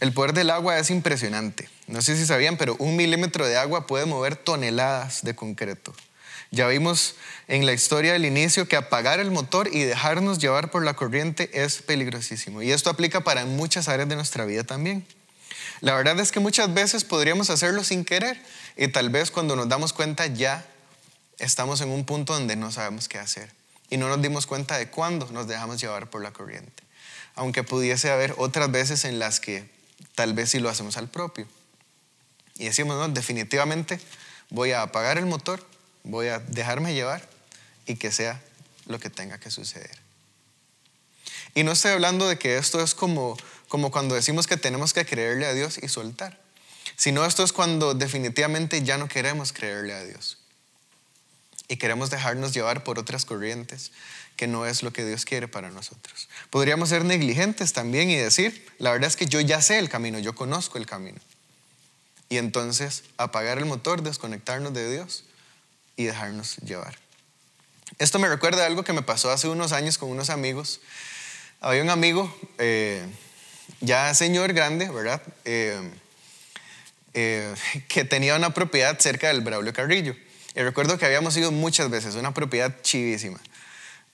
El 0.00 0.12
poder 0.12 0.32
del 0.32 0.50
agua 0.50 0.78
es 0.78 0.90
impresionante. 0.90 1.68
No 1.88 2.02
sé 2.02 2.16
si 2.16 2.24
sabían, 2.24 2.56
pero 2.56 2.76
un 2.78 2.94
milímetro 2.94 3.46
de 3.46 3.56
agua 3.56 3.86
puede 3.86 4.06
mover 4.06 4.36
toneladas 4.36 5.24
de 5.24 5.34
concreto. 5.34 5.92
Ya 6.50 6.66
vimos 6.66 7.14
en 7.46 7.66
la 7.66 7.72
historia 7.72 8.12
del 8.12 8.24
inicio 8.24 8.66
que 8.68 8.76
apagar 8.76 9.20
el 9.20 9.30
motor 9.30 9.68
y 9.72 9.82
dejarnos 9.82 10.38
llevar 10.38 10.70
por 10.70 10.84
la 10.84 10.94
corriente 10.94 11.50
es 11.52 11.82
peligrosísimo. 11.82 12.62
Y 12.62 12.72
esto 12.72 12.88
aplica 12.88 13.22
para 13.22 13.44
muchas 13.44 13.88
áreas 13.88 14.08
de 14.08 14.16
nuestra 14.16 14.46
vida 14.46 14.64
también. 14.64 15.06
La 15.80 15.94
verdad 15.94 16.18
es 16.20 16.32
que 16.32 16.40
muchas 16.40 16.72
veces 16.72 17.04
podríamos 17.04 17.50
hacerlo 17.50 17.84
sin 17.84 18.04
querer 18.04 18.40
y 18.76 18.88
tal 18.88 19.10
vez 19.10 19.30
cuando 19.30 19.56
nos 19.56 19.68
damos 19.68 19.92
cuenta 19.92 20.26
ya 20.26 20.66
estamos 21.38 21.80
en 21.80 21.90
un 21.90 22.04
punto 22.04 22.32
donde 22.32 22.56
no 22.56 22.72
sabemos 22.72 23.08
qué 23.08 23.18
hacer 23.18 23.50
y 23.90 23.96
no 23.96 24.08
nos 24.08 24.20
dimos 24.20 24.46
cuenta 24.46 24.76
de 24.76 24.88
cuándo 24.88 25.28
nos 25.30 25.46
dejamos 25.46 25.80
llevar 25.80 26.10
por 26.10 26.22
la 26.22 26.32
corriente. 26.32 26.82
Aunque 27.34 27.62
pudiese 27.62 28.10
haber 28.10 28.34
otras 28.38 28.70
veces 28.72 29.04
en 29.04 29.18
las 29.18 29.38
que 29.38 29.70
tal 30.14 30.32
vez 30.32 30.50
sí 30.50 30.58
lo 30.58 30.68
hacemos 30.68 30.96
al 30.96 31.08
propio. 31.08 31.46
Y 32.56 32.64
decimos, 32.64 32.96
no, 32.96 33.08
definitivamente 33.08 34.00
voy 34.50 34.72
a 34.72 34.82
apagar 34.82 35.18
el 35.18 35.26
motor 35.26 35.64
voy 36.08 36.28
a 36.28 36.40
dejarme 36.40 36.94
llevar 36.94 37.22
y 37.86 37.96
que 37.96 38.10
sea 38.10 38.42
lo 38.86 38.98
que 38.98 39.10
tenga 39.10 39.38
que 39.38 39.50
suceder. 39.50 39.96
Y 41.54 41.62
no 41.62 41.72
estoy 41.72 41.92
hablando 41.92 42.26
de 42.26 42.38
que 42.38 42.56
esto 42.56 42.82
es 42.82 42.94
como, 42.94 43.36
como 43.68 43.90
cuando 43.90 44.14
decimos 44.14 44.46
que 44.46 44.56
tenemos 44.56 44.92
que 44.92 45.04
creerle 45.04 45.46
a 45.46 45.52
Dios 45.52 45.78
y 45.82 45.88
soltar, 45.88 46.40
sino 46.96 47.24
esto 47.24 47.44
es 47.44 47.52
cuando 47.52 47.94
definitivamente 47.94 48.82
ya 48.82 48.98
no 48.98 49.08
queremos 49.08 49.52
creerle 49.52 49.94
a 49.94 50.02
Dios 50.02 50.38
y 51.68 51.76
queremos 51.76 52.08
dejarnos 52.08 52.54
llevar 52.54 52.82
por 52.82 52.98
otras 52.98 53.26
corrientes 53.26 53.92
que 54.36 54.46
no 54.46 54.64
es 54.64 54.82
lo 54.82 54.92
que 54.92 55.04
Dios 55.04 55.26
quiere 55.26 55.48
para 55.48 55.70
nosotros. 55.70 56.28
Podríamos 56.48 56.88
ser 56.88 57.04
negligentes 57.04 57.74
también 57.74 58.08
y 58.08 58.16
decir, 58.16 58.66
la 58.78 58.92
verdad 58.92 59.08
es 59.08 59.16
que 59.16 59.26
yo 59.26 59.40
ya 59.40 59.60
sé 59.60 59.78
el 59.78 59.90
camino, 59.90 60.18
yo 60.18 60.34
conozco 60.34 60.78
el 60.78 60.86
camino. 60.86 61.18
Y 62.30 62.38
entonces 62.38 63.04
apagar 63.16 63.58
el 63.58 63.66
motor, 63.66 64.02
desconectarnos 64.02 64.72
de 64.72 64.90
Dios 64.90 65.24
y 65.98 66.04
dejarnos 66.04 66.56
llevar. 66.58 66.96
Esto 67.98 68.20
me 68.20 68.28
recuerda 68.28 68.64
algo 68.64 68.84
que 68.84 68.92
me 68.92 69.02
pasó 69.02 69.30
hace 69.32 69.48
unos 69.48 69.72
años 69.72 69.98
con 69.98 70.08
unos 70.08 70.30
amigos. 70.30 70.80
Había 71.60 71.82
un 71.82 71.90
amigo, 71.90 72.32
eh, 72.58 73.04
ya 73.80 74.14
señor 74.14 74.52
grande, 74.52 74.88
¿verdad? 74.88 75.20
Eh, 75.44 75.90
eh, 77.14 77.52
que 77.88 78.04
tenía 78.04 78.36
una 78.36 78.54
propiedad 78.54 78.96
cerca 79.00 79.26
del 79.26 79.40
Braulio 79.40 79.72
Carrillo. 79.72 80.14
Y 80.54 80.60
recuerdo 80.60 80.98
que 80.98 81.04
habíamos 81.04 81.36
ido 81.36 81.50
muchas 81.50 81.90
veces, 81.90 82.14
una 82.14 82.32
propiedad 82.32 82.80
chivísima. 82.82 83.40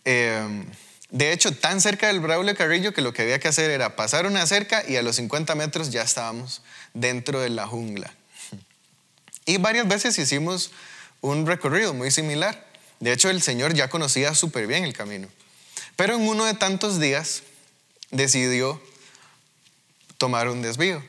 de 0.05 1.33
hecho, 1.33 1.55
tan 1.55 1.83
cerca 1.83 2.07
del 2.07 2.21
Braulio 2.21 2.57
Carrillo 2.57 2.95
que 2.95 3.03
lo 3.03 3.13
que 3.13 3.23
había 3.23 3.39
que 3.39 3.49
hacer 3.49 3.71
era 3.71 3.95
pasar 3.95 4.27
una 4.27 4.47
cerca 4.47 4.83
y 4.89 4.97
a 4.97 5.03
los 5.03 5.17
50 5.17 5.55
metros 5.55 5.91
ya 5.91 6.03
estábamos 6.03 6.63
dentro 6.95 7.41
de 7.41 7.51
la 7.51 7.67
jungla. 7.67 8.11
Y 9.47 9.59
varias 9.59 9.87
veces 9.87 10.19
hicimos 10.19 10.71
un 11.25 11.47
recorrido 11.47 11.95
muy 11.95 12.11
similar. 12.11 12.67
De 13.01 13.11
hecho, 13.11 13.31
el 13.31 13.41
Señor 13.41 13.73
ya 13.73 13.89
conocía 13.89 14.35
súper 14.35 14.67
bien 14.67 14.85
el 14.85 14.93
camino. 14.93 15.29
Pero 15.97 16.17
en 16.17 16.29
uno 16.29 16.45
de 16.45 16.53
tantos 16.53 17.01
días 17.01 17.43
decidió 18.11 18.81
tomar 20.19 20.49
un 20.51 20.61
desvío. 20.61 21.03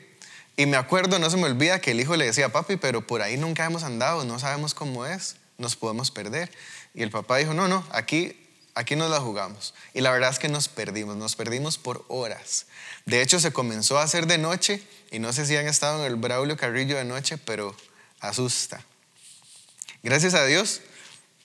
Y 0.56 0.64
me 0.64 0.78
acuerdo, 0.78 1.18
no 1.18 1.28
se 1.28 1.36
me 1.36 1.44
olvida, 1.44 1.80
que 1.80 1.90
el 1.90 2.00
hijo 2.00 2.16
le 2.16 2.24
decía, 2.24 2.48
papi, 2.48 2.76
pero 2.78 3.06
por 3.06 3.20
ahí 3.20 3.36
nunca 3.36 3.66
hemos 3.66 3.82
andado, 3.82 4.24
no 4.24 4.38
sabemos 4.38 4.72
cómo 4.72 5.04
es, 5.04 5.36
nos 5.58 5.76
podemos 5.76 6.10
perder. 6.10 6.50
Y 6.94 7.02
el 7.02 7.10
papá 7.10 7.36
dijo, 7.36 7.52
no, 7.52 7.68
no, 7.68 7.86
aquí, 7.90 8.48
aquí 8.74 8.96
nos 8.96 9.10
la 9.10 9.20
jugamos. 9.20 9.74
Y 9.92 10.00
la 10.00 10.12
verdad 10.12 10.30
es 10.30 10.38
que 10.38 10.48
nos 10.48 10.68
perdimos, 10.68 11.16
nos 11.16 11.36
perdimos 11.36 11.76
por 11.76 12.06
horas. 12.08 12.64
De 13.04 13.20
hecho, 13.20 13.38
se 13.38 13.52
comenzó 13.52 13.98
a 13.98 14.04
hacer 14.04 14.26
de 14.26 14.38
noche, 14.38 14.82
y 15.10 15.18
no 15.18 15.34
sé 15.34 15.44
si 15.44 15.56
han 15.56 15.66
estado 15.66 16.00
en 16.00 16.10
el 16.10 16.16
Braulio 16.16 16.56
Carrillo 16.56 16.96
de 16.96 17.04
noche, 17.04 17.36
pero 17.36 17.76
asusta. 18.20 18.82
Gracias 20.06 20.34
a 20.34 20.44
Dios 20.44 20.82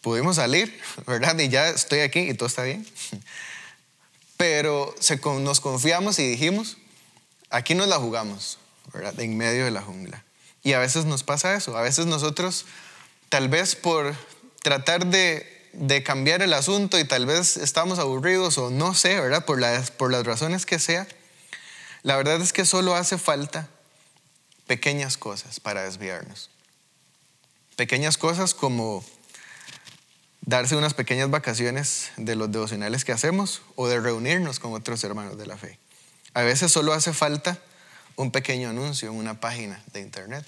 pudimos 0.02 0.36
salir, 0.36 0.80
¿verdad? 1.08 1.36
Y 1.40 1.50
ya 1.50 1.70
estoy 1.70 2.02
aquí 2.02 2.20
y 2.20 2.36
todo 2.36 2.46
está 2.46 2.62
bien. 2.62 2.86
Pero 4.38 4.94
nos 5.40 5.60
confiamos 5.60 6.20
y 6.20 6.28
dijimos, 6.28 6.78
aquí 7.50 7.74
nos 7.74 7.88
la 7.88 7.98
jugamos, 7.98 8.60
¿verdad? 8.94 9.20
En 9.20 9.36
medio 9.36 9.66
de 9.66 9.72
la 9.72 9.82
jungla. 9.82 10.24
Y 10.62 10.74
a 10.74 10.80
veces 10.80 11.06
nos 11.06 11.24
pasa 11.24 11.56
eso. 11.56 11.76
A 11.76 11.82
veces 11.82 12.06
nosotros, 12.06 12.68
tal 13.30 13.50
vez 13.50 13.76
por 13.76 14.16
tratar 14.62 15.08
de, 15.08 16.04
cambiar 16.06 16.44
el 16.44 16.54
asunto 16.54 17.00
y 17.00 17.04
tal 17.04 17.26
vez 17.26 17.58
estamos 17.58 17.98
aburridos 17.98 18.60
o 18.60 18.70
no 18.70 18.94
sé, 18.94 19.20
¿verdad? 19.20 19.44
Por 19.44 19.60
las 19.60 20.24
razones 20.24 20.68
que 20.68 20.78
sea, 20.78 21.08
la 22.04 22.16
verdad 22.16 22.40
es 22.40 22.54
que 22.54 22.66
solo 22.66 22.94
hace 22.94 23.18
falta 23.18 23.70
pequeñas 24.68 25.18
cosas 25.18 25.60
para 25.60 25.82
desviarnos. 25.82 26.52
Pequeñas 27.82 28.16
cosas 28.16 28.54
como 28.54 29.04
darse 30.42 30.76
unas 30.76 30.94
pequeñas 30.94 31.32
vacaciones 31.32 32.12
de 32.16 32.36
los 32.36 32.52
devocionales 32.52 33.04
que 33.04 33.12
hacemos 33.12 33.64
o 33.76 33.88
de 33.88 34.00
reunirnos 34.00 34.60
con 34.60 34.74
otros 34.74 35.04
hermanos 35.04 35.36
de 35.36 35.48
la 35.48 35.58
fe. 35.58 35.80
A 36.36 36.44
veces 36.44 36.72
solo 36.72 36.94
hace 36.94 37.12
falta 37.12 37.58
un 38.18 38.30
pequeño 38.30 38.70
anuncio 38.70 39.10
en 39.10 39.16
una 39.16 39.40
página 39.40 39.82
de 39.94 40.02
internet 40.02 40.46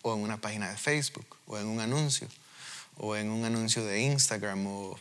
o 0.00 0.14
en 0.14 0.20
una 0.20 0.40
página 0.40 0.70
de 0.70 0.78
Facebook 0.78 1.26
o 1.44 1.58
en 1.58 1.66
un 1.66 1.80
anuncio 1.80 2.28
o 2.96 3.14
en 3.14 3.28
un 3.28 3.44
anuncio 3.44 3.84
de 3.84 4.00
Instagram 4.00 4.66
o 4.66 4.98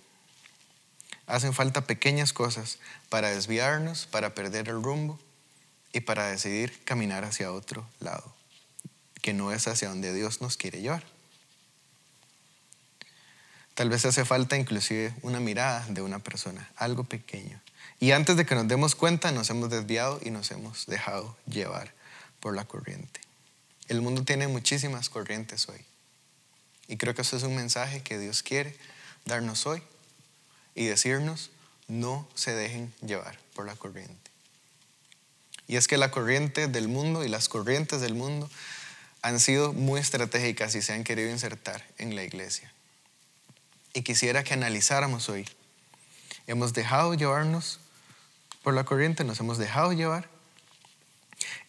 hacen 1.28 1.54
falta 1.54 1.88
pequeñas 1.88 2.34
cosas 2.34 2.78
para 3.08 3.30
desviarnos, 3.30 4.06
para 4.06 4.36
perder 4.36 4.68
el 4.68 4.84
rumbo 4.84 5.18
y 5.94 6.02
para 6.02 6.28
decidir 6.28 6.84
caminar 6.84 7.24
hacia 7.24 7.54
otro 7.54 7.88
lado, 8.02 8.36
que 9.22 9.34
no 9.34 9.54
es 9.54 9.70
hacia 9.70 9.88
donde 9.88 10.14
Dios 10.14 10.42
nos 10.42 10.58
quiere 10.58 10.82
llevar. 10.82 11.13
Tal 13.76 13.90
vez 13.90 14.06
hace 14.06 14.24
falta 14.24 14.58
inclusive 14.58 15.14
una 15.24 15.40
mirada 15.40 15.86
de 15.90 16.02
una 16.02 16.20
persona, 16.20 16.70
algo 16.76 17.04
pequeño. 17.04 17.60
Y 18.00 18.12
antes 18.12 18.38
de 18.38 18.46
que 18.46 18.56
nos 18.56 18.68
demos 18.68 18.96
cuenta, 18.96 19.32
nos 19.32 19.50
hemos 19.50 19.70
desviado 19.70 20.20
y 20.24 20.30
nos 20.30 20.52
hemos 20.52 20.86
dejado 20.86 21.36
llevar 21.48 21.94
por 22.40 22.56
la 22.56 22.66
corriente. 22.66 23.22
El 23.88 24.02
mundo 24.02 24.24
tiene 24.24 24.48
muchísimas 24.48 25.10
corrientes 25.10 25.68
hoy. 25.70 25.84
Y 26.88 26.98
creo 26.98 27.16
que 27.16 27.22
eso 27.22 27.38
es 27.38 27.44
un 27.44 27.56
mensaje 27.56 28.02
que 28.02 28.20
Dios 28.20 28.44
quiere 28.44 28.78
darnos 29.26 29.66
hoy 29.66 29.82
y 30.76 30.86
decirnos, 30.86 31.50
no 31.88 32.28
se 32.36 32.54
dejen 32.54 32.94
llevar 33.06 33.40
por 33.56 33.66
la 33.66 33.76
corriente. 33.76 34.32
Y 35.68 35.78
es 35.78 35.88
que 35.88 35.98
la 35.98 36.12
corriente 36.12 36.68
del 36.68 36.88
mundo 36.88 37.24
y 37.24 37.30
las 37.30 37.50
corrientes 37.50 38.02
del 38.02 38.14
mundo 38.14 38.50
han 39.22 39.40
sido 39.40 39.74
muy 39.74 40.00
estratégicas 40.00 40.76
y 40.76 40.82
se 40.82 40.94
han 40.94 41.04
querido 41.04 41.30
insertar 41.30 41.86
en 41.98 42.16
la 42.16 42.24
iglesia. 42.24 42.72
Y 43.94 44.02
quisiera 44.02 44.44
que 44.44 44.54
analizáramos 44.54 45.30
hoy. 45.30 45.48
Hemos 46.48 46.74
dejado 46.74 47.14
llevarnos 47.14 47.80
por 48.64 48.74
la 48.74 48.84
corriente, 48.84 49.24
nos 49.24 49.40
hemos 49.40 49.58
dejado 49.58 49.94
llevar. 49.94 50.30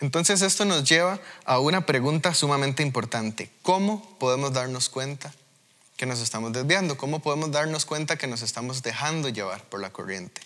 Entonces 0.01 0.43
esto 0.43 0.65
nos 0.65 0.89
lleva 0.89 1.21
a 1.45 1.59
una 1.59 1.87
pregunta 1.87 2.35
sumamente 2.35 2.83
importante. 2.83 3.51
¿Cómo 3.63 4.17
podemos 4.19 4.53
darnos 4.53 4.89
cuenta 4.89 5.35
que 5.97 6.07
nos 6.07 6.21
estamos 6.21 6.53
desviando? 6.53 6.97
¿Cómo 6.97 7.21
podemos 7.21 7.53
darnos 7.53 7.85
cuenta 7.85 8.17
que 8.17 8.27
nos 8.27 8.43
estamos 8.43 8.83
dejando 8.83 9.29
llevar 9.29 9.63
por 9.65 9.81
la 9.81 9.91
corriente? 9.91 10.41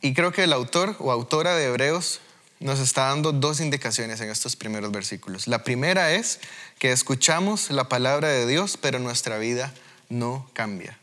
Y 0.00 0.14
creo 0.14 0.32
que 0.32 0.44
el 0.44 0.52
autor 0.52 0.96
o 0.98 1.12
autora 1.12 1.54
de 1.56 1.66
Hebreos 1.66 2.20
nos 2.60 2.78
está 2.78 3.06
dando 3.06 3.32
dos 3.32 3.60
indicaciones 3.60 4.20
en 4.20 4.30
estos 4.30 4.54
primeros 4.54 4.92
versículos. 4.92 5.48
La 5.48 5.64
primera 5.64 6.12
es 6.12 6.40
que 6.78 6.92
escuchamos 6.92 7.70
la 7.70 7.88
palabra 7.88 8.28
de 8.28 8.46
Dios, 8.46 8.76
pero 8.80 8.98
nuestra 8.98 9.38
vida 9.38 9.72
no 10.10 10.48
cambia. 10.52 10.98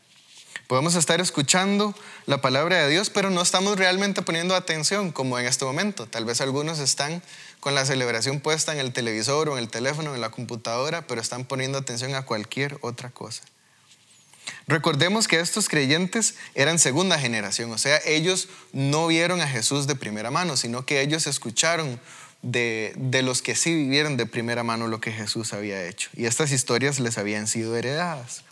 Podemos 0.68 0.94
estar 0.94 1.20
escuchando 1.20 1.94
la 2.26 2.40
palabra 2.40 2.76
de 2.76 2.88
Dios, 2.90 3.10
pero 3.10 3.30
no 3.30 3.40
estamos 3.40 3.76
realmente 3.78 4.22
poniendo 4.22 4.54
atención 4.54 5.12
como 5.12 5.38
en 5.38 5.46
este 5.46 5.64
momento. 5.64 6.06
Tal 6.06 6.26
vez 6.26 6.40
algunos 6.40 6.78
están 6.78 7.22
con 7.58 7.74
la 7.74 7.86
celebración 7.86 8.40
puesta 8.40 8.72
en 8.72 8.78
el 8.78 8.92
televisor 8.92 9.48
o 9.48 9.54
en 9.54 9.58
el 9.60 9.68
teléfono, 9.68 10.14
en 10.14 10.20
la 10.20 10.30
computadora, 10.30 11.06
pero 11.06 11.20
están 11.20 11.44
poniendo 11.44 11.78
atención 11.78 12.14
a 12.14 12.22
cualquier 12.22 12.78
otra 12.82 13.10
cosa. 13.10 13.42
Recordemos 14.66 15.28
que 15.28 15.40
estos 15.40 15.68
creyentes 15.68 16.34
eran 16.54 16.78
segunda 16.78 17.18
generación, 17.18 17.72
o 17.72 17.78
sea, 17.78 18.00
ellos 18.04 18.48
no 18.72 19.06
vieron 19.06 19.40
a 19.40 19.48
Jesús 19.48 19.86
de 19.86 19.94
primera 19.94 20.30
mano, 20.30 20.56
sino 20.56 20.84
que 20.84 21.00
ellos 21.00 21.26
escucharon 21.26 22.00
de, 22.42 22.92
de, 22.96 23.22
los 23.22 23.42
que 23.42 23.56
sí 23.56 23.74
vivieron 23.74 24.16
de 24.16 24.26
primera 24.26 24.62
mano 24.62 24.86
lo 24.86 25.00
que 25.00 25.12
Jesús 25.12 25.52
había 25.52 25.84
hecho. 25.86 26.10
Y 26.14 26.26
estas 26.26 26.52
historias 26.52 27.00
les 27.00 27.18
habían 27.18 27.46
sido 27.46 27.76
heredadas. 27.76 28.44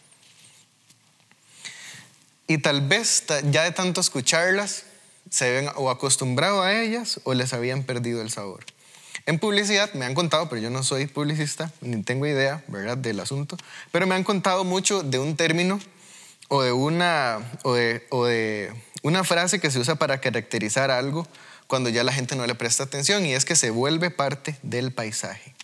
Y 2.48 2.58
tal 2.58 2.80
vez 2.80 3.24
ya 3.50 3.64
de 3.64 3.72
tanto 3.72 4.00
escucharlas, 4.00 4.84
se 5.30 5.50
ven 5.50 5.68
o 5.74 5.90
acostumbrado 5.90 6.62
a 6.62 6.80
ellas 6.80 7.20
o 7.24 7.34
les 7.34 7.52
habían 7.52 7.82
perdido 7.82 8.22
el 8.22 8.30
sabor. 8.30 8.64
En 9.26 9.40
publicidad 9.40 9.92
me 9.94 10.04
han 10.04 10.14
contado, 10.14 10.48
pero 10.48 10.62
yo 10.62 10.70
no 10.70 10.84
soy 10.84 11.06
publicista, 11.06 11.72
ni 11.80 12.00
tengo 12.02 12.26
idea, 12.26 12.62
¿verdad?, 12.68 12.96
del 12.96 13.18
asunto, 13.18 13.56
pero 13.90 14.06
me 14.06 14.14
han 14.14 14.22
contado 14.22 14.62
mucho 14.62 15.02
de 15.02 15.18
un 15.18 15.36
término 15.36 15.80
o 16.48 16.62
de 16.62 16.70
una, 16.70 17.40
o 17.64 17.74
de, 17.74 18.06
o 18.10 18.24
de 18.24 18.72
una 19.02 19.24
frase 19.24 19.58
que 19.58 19.72
se 19.72 19.80
usa 19.80 19.96
para 19.96 20.20
caracterizar 20.20 20.92
algo 20.92 21.26
cuando 21.66 21.88
ya 21.90 22.04
la 22.04 22.12
gente 22.12 22.36
no 22.36 22.46
le 22.46 22.54
presta 22.54 22.84
atención 22.84 23.26
y 23.26 23.34
es 23.34 23.44
que 23.44 23.56
se 23.56 23.70
vuelve 23.70 24.10
parte 24.10 24.56
del 24.62 24.92
paisaje. 24.92 25.54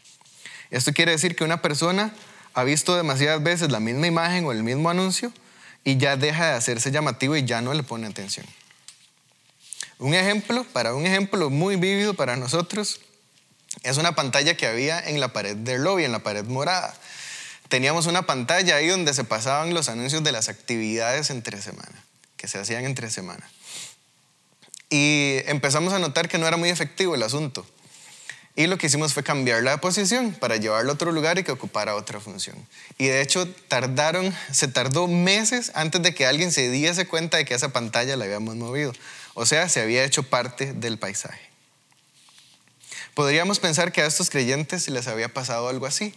Esto 0.73 0.93
quiere 0.93 1.13
decir 1.13 1.37
que 1.37 1.45
una 1.45 1.63
persona 1.63 2.13
ha 2.55 2.65
visto 2.65 2.97
demasiadas 2.97 3.43
veces 3.45 3.71
la 3.71 3.79
misma 3.79 4.09
imagen 4.09 4.45
o 4.45 4.51
el 4.51 4.65
mismo 4.65 4.91
anuncio 4.91 5.33
y 5.85 5.99
ya 5.99 6.17
deja 6.17 6.47
de 6.47 6.53
hacerse 6.55 6.91
llamativo 6.91 7.37
y 7.37 7.45
ya 7.45 7.61
no 7.61 7.75
le 7.75 7.85
pone 7.85 8.09
atención. 8.09 8.47
Un 9.99 10.15
ejemplo, 10.15 10.65
para 10.73 10.95
un 10.95 11.07
ejemplo 11.07 11.49
muy 11.49 11.77
vívido 11.77 12.15
para 12.15 12.37
nosotros, 12.37 13.01
es 13.83 13.97
una 13.97 14.15
pantalla 14.15 14.57
que 14.57 14.67
había 14.67 15.01
en 15.01 15.21
la 15.21 15.33
pared 15.33 15.57
del 15.57 15.83
lobby, 15.83 16.05
en 16.05 16.13
la 16.13 16.23
pared 16.23 16.45
morada. 16.45 16.95
Teníamos 17.69 18.07
una 18.07 18.23
pantalla 18.27 18.77
ahí 18.77 18.89
donde 18.89 19.15
se 19.15 19.25
pasaban 19.25 19.73
los 19.73 19.89
anuncios 19.89 20.23
de 20.23 20.33
las 20.33 20.49
actividades 20.49 21.31
entre 21.31 21.61
semana, 21.63 22.05
que 22.37 22.49
se 22.49 22.59
hacían 22.59 22.85
entre 22.85 23.11
semana. 23.11 23.49
Y 24.91 25.39
empezamos 25.47 25.95
a 25.95 25.99
notar 25.99 26.29
que 26.29 26.37
no 26.37 26.47
era 26.47 26.59
muy 26.59 26.69
efectivo 26.69 27.15
el 27.15 27.23
asunto. 27.23 27.67
Y 28.55 28.67
lo 28.67 28.77
que 28.77 28.89
hicimos 28.89 29.15
fue 29.15 29.23
cambiar 29.23 29.63
la 29.63 29.79
posición 29.79 30.33
para 30.33 30.59
llevarlo 30.59 30.91
a 30.91 30.95
otro 30.95 31.11
lugar 31.13 31.39
y 31.39 31.45
que 31.45 31.53
ocupara 31.53 31.95
otra 31.95 32.21
función. 32.21 32.57
Y 32.99 33.07
de 33.07 33.23
hecho 33.23 33.49
tardaron, 33.69 34.35
se 34.51 34.69
tardó 34.69 35.09
meses 35.09 35.73
antes 35.75 36.03
de 36.03 36.15
que 36.15 36.27
alguien 36.27 36.53
se 36.53 36.69
diese 36.69 37.07
cuenta 37.07 37.39
de 37.39 37.47
que 37.47 37.55
esa 37.55 37.71
pantalla 37.71 38.15
la 38.17 38.27
habíamos 38.27 38.57
movido. 38.57 38.93
O 39.33 39.47
sea, 39.47 39.71
se 39.71 39.81
había 39.81 40.05
hecho 40.05 40.25
parte 40.25 40.75
del 40.75 40.99
paisaje. 40.99 41.52
Podríamos 43.15 43.61
pensar 43.61 43.93
que 43.93 44.03
a 44.03 44.07
estos 44.07 44.31
creyentes 44.31 44.89
les 44.89 45.07
había 45.07 45.33
pasado 45.33 45.69
algo 45.69 45.87
así. 45.87 46.15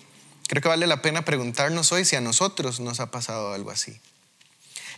Creo 0.48 0.62
que 0.62 0.70
vale 0.70 0.88
la 0.88 1.02
pena 1.02 1.26
preguntarnos 1.26 1.92
hoy 1.92 2.06
si 2.06 2.16
a 2.16 2.22
nosotros 2.22 2.80
nos 2.80 3.00
ha 3.00 3.12
pasado 3.12 3.54
algo 3.54 3.72
así. 3.72 4.00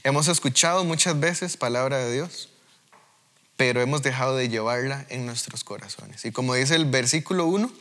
Hemos 0.04 0.28
escuchado 0.28 0.84
muchas 0.84 1.20
veces 1.20 1.58
palabra 1.58 1.98
de 1.98 2.14
Dios, 2.14 2.50
pero 3.56 3.82
hemos 3.82 4.04
dejado 4.04 4.36
de 4.36 4.50
llevarla 4.50 5.06
en 5.10 5.26
nuestros 5.26 5.64
corazones. 5.64 6.24
Y 6.26 6.32
como 6.32 6.54
dice 6.54 6.76
el 6.76 6.86
versículo 6.86 7.46
1, 7.48 7.72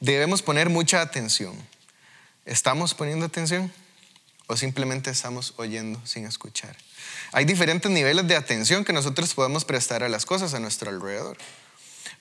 debemos 0.00 0.42
poner 0.42 0.70
mucha 0.70 1.00
atención. 1.00 1.54
¿Estamos 2.46 2.94
poniendo 2.94 3.26
atención 3.26 3.72
o 4.46 4.56
simplemente 4.56 5.10
estamos 5.10 5.54
oyendo 5.56 6.00
sin 6.06 6.24
escuchar? 6.24 6.76
Hay 7.32 7.44
diferentes 7.44 7.90
niveles 7.90 8.26
de 8.26 8.36
atención 8.36 8.84
que 8.84 8.92
nosotros 8.92 9.34
podemos 9.34 9.64
prestar 9.64 10.02
a 10.02 10.08
las 10.08 10.24
cosas 10.24 10.54
a 10.54 10.60
nuestro 10.60 10.90
alrededor. 10.90 11.36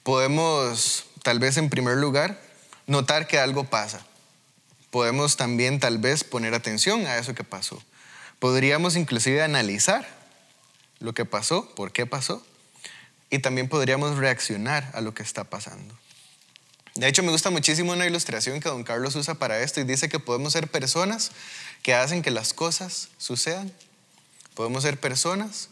Podemos, 0.03 1.05
tal 1.27 1.39
vez 1.39 1.57
en 1.57 1.69
primer 1.69 1.97
lugar, 1.97 2.39
notar 2.85 3.27
que 3.27 3.37
algo 3.37 3.65
pasa. 3.65 3.99
Podemos 4.91 5.35
también 5.35 5.77
tal 5.77 5.97
vez 5.97 6.23
poner 6.23 6.53
atención 6.53 7.05
a 7.05 7.17
eso 7.17 7.35
que 7.35 7.43
pasó. 7.43 7.83
Podríamos 8.39 8.95
inclusive 8.95 9.43
analizar 9.43 10.07
lo 10.99 11.13
que 11.13 11.25
pasó, 11.25 11.69
por 11.75 11.91
qué 11.91 12.05
pasó, 12.05 12.41
y 13.29 13.39
también 13.39 13.67
podríamos 13.67 14.15
reaccionar 14.15 14.89
a 14.93 15.01
lo 15.01 15.13
que 15.13 15.21
está 15.21 15.43
pasando. 15.43 15.93
De 16.95 17.09
hecho, 17.09 17.23
me 17.23 17.31
gusta 17.31 17.49
muchísimo 17.49 17.91
una 17.91 18.05
ilustración 18.05 18.61
que 18.61 18.69
don 18.69 18.85
Carlos 18.85 19.13
usa 19.17 19.35
para 19.35 19.59
esto 19.59 19.81
y 19.81 19.83
dice 19.83 20.07
que 20.07 20.19
podemos 20.19 20.53
ser 20.53 20.69
personas 20.69 21.31
que 21.83 21.93
hacen 21.93 22.21
que 22.21 22.31
las 22.31 22.53
cosas 22.53 23.09
sucedan. 23.17 23.73
Podemos 24.53 24.83
ser 24.83 24.97
personas 24.97 25.67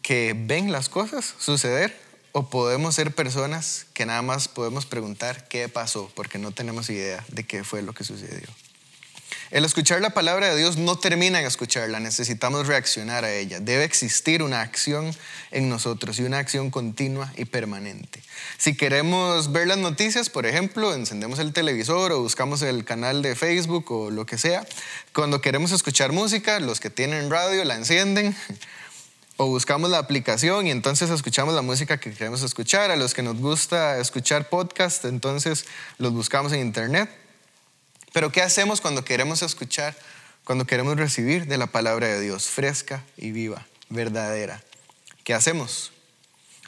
que 0.00 0.34
ven 0.34 0.72
las 0.72 0.88
cosas 0.88 1.34
suceder 1.38 2.05
o 2.38 2.50
podemos 2.50 2.94
ser 2.94 3.14
personas 3.14 3.86
que 3.94 4.04
nada 4.04 4.20
más 4.20 4.46
podemos 4.46 4.84
preguntar 4.84 5.48
qué 5.48 5.70
pasó 5.70 6.12
porque 6.14 6.36
no 6.36 6.52
tenemos 6.52 6.90
idea 6.90 7.24
de 7.28 7.46
qué 7.46 7.64
fue 7.64 7.80
lo 7.80 7.94
que 7.94 8.04
sucedió. 8.04 8.46
El 9.50 9.64
escuchar 9.64 10.02
la 10.02 10.10
palabra 10.10 10.50
de 10.50 10.58
Dios 10.58 10.76
no 10.76 10.98
termina 10.98 11.40
en 11.40 11.46
escucharla, 11.46 11.98
necesitamos 11.98 12.66
reaccionar 12.66 13.24
a 13.24 13.32
ella. 13.32 13.60
Debe 13.60 13.84
existir 13.84 14.42
una 14.42 14.60
acción 14.60 15.16
en 15.50 15.70
nosotros 15.70 16.18
y 16.18 16.24
una 16.24 16.36
acción 16.36 16.70
continua 16.70 17.32
y 17.38 17.46
permanente. 17.46 18.22
Si 18.58 18.76
queremos 18.76 19.50
ver 19.50 19.68
las 19.68 19.78
noticias, 19.78 20.28
por 20.28 20.44
ejemplo, 20.44 20.92
encendemos 20.92 21.38
el 21.38 21.54
televisor 21.54 22.12
o 22.12 22.20
buscamos 22.20 22.60
el 22.60 22.84
canal 22.84 23.22
de 23.22 23.34
Facebook 23.34 23.90
o 23.90 24.10
lo 24.10 24.26
que 24.26 24.36
sea. 24.36 24.66
Cuando 25.14 25.40
queremos 25.40 25.72
escuchar 25.72 26.12
música, 26.12 26.60
los 26.60 26.80
que 26.80 26.90
tienen 26.90 27.30
radio 27.30 27.64
la 27.64 27.76
encienden 27.76 28.36
o 29.36 29.46
buscamos 29.46 29.90
la 29.90 29.98
aplicación 29.98 30.66
y 30.66 30.70
entonces 30.70 31.10
escuchamos 31.10 31.54
la 31.54 31.62
música 31.62 31.98
que 31.98 32.12
queremos 32.12 32.42
escuchar. 32.42 32.90
A 32.90 32.96
los 32.96 33.14
que 33.14 33.22
nos 33.22 33.36
gusta 33.36 33.98
escuchar 33.98 34.48
podcast, 34.48 35.04
entonces 35.04 35.66
los 35.98 36.12
buscamos 36.12 36.52
en 36.52 36.60
internet. 36.60 37.10
Pero 38.12 38.32
¿qué 38.32 38.40
hacemos 38.40 38.80
cuando 38.80 39.04
queremos 39.04 39.42
escuchar, 39.42 39.94
cuando 40.44 40.66
queremos 40.66 40.96
recibir 40.96 41.46
de 41.46 41.58
la 41.58 41.66
palabra 41.66 42.06
de 42.06 42.20
Dios 42.20 42.46
fresca 42.46 43.04
y 43.16 43.30
viva, 43.32 43.66
verdadera? 43.90 44.62
¿Qué 45.22 45.34
hacemos? 45.34 45.92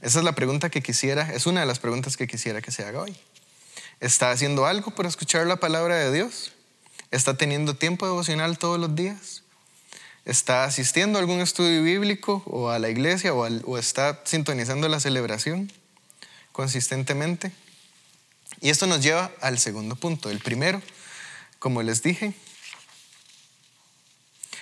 Esa 0.02 0.18
es 0.18 0.24
la 0.24 0.33
pregunta 0.35 0.70
que 0.70 0.83
quisiera, 0.83 1.33
es 1.33 1.46
una 1.46 1.61
de 1.61 1.66
las 1.66 1.78
preguntas 1.78 2.16
que 2.16 2.26
quisiera 2.26 2.61
que 2.61 2.70
se 2.70 2.85
haga 2.85 3.00
hoy. 3.00 3.16
¿Está 4.00 4.31
haciendo 4.31 4.66
algo 4.66 4.90
por 4.92 5.07
escuchar 5.07 5.46
la 5.46 5.57
palabra 5.57 5.96
de 5.96 6.12
Dios? 6.12 6.52
¿Está 7.11 7.37
teniendo 7.37 7.74
tiempo 7.74 8.07
devocional 8.07 8.59
todos 8.59 8.78
los 8.78 8.94
días? 8.94 9.42
¿Está 10.28 10.64
asistiendo 10.64 11.18
a 11.18 11.22
algún 11.22 11.40
estudio 11.40 11.82
bíblico 11.82 12.42
o 12.44 12.68
a 12.68 12.78
la 12.78 12.90
iglesia 12.90 13.32
o, 13.32 13.78
está 13.78 14.20
sintonizando 14.24 14.86
la 14.86 15.00
celebración 15.00 15.72
consistentemente? 16.52 17.50
Y 18.60 18.68
esto 18.68 18.86
nos 18.86 19.02
lleva 19.02 19.32
al 19.40 19.58
segundo 19.58 19.96
punto. 19.96 20.28
El 20.28 20.40
primero 20.40 20.82
como 21.58 21.82
les 21.82 22.02
dije, 22.02 22.34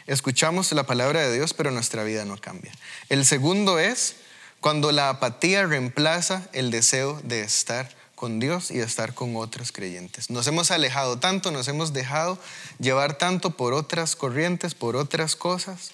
escuchamos 0.07 0.71
la 0.71 0.87
palabra 0.87 1.21
de 1.23 1.35
Dios, 1.35 1.53
pero 1.53 1.73
nuestra 1.73 2.05
vida 2.05 2.25
no 2.25 2.39
cambia. 2.39 2.71
El 3.09 3.25
segundo 3.27 3.81
es 3.81 4.15
cuando 4.61 4.93
la 4.93 5.09
apatía 5.09 5.67
reemplaza 5.67 6.49
el 6.53 6.71
deseo 6.71 7.21
de 7.25 7.41
estar 7.41 7.93
con 8.17 8.41
Dios 8.41 8.73
y 8.73 8.81
estar 8.81 9.15
con 9.15 9.37
otros 9.37 9.71
creyentes. 9.71 10.31
Nos 10.31 10.49
hemos 10.49 10.73
alejado 10.73 11.21
tanto, 11.21 11.53
nos 11.53 11.69
hemos 11.69 11.93
dejado 11.93 12.39
llevar 12.81 13.19
tanto 13.19 13.51
por 13.51 13.75
otras 13.75 14.17
corrientes, 14.17 14.75
por 14.75 14.97
otras 14.97 15.37
cosas, 15.37 15.93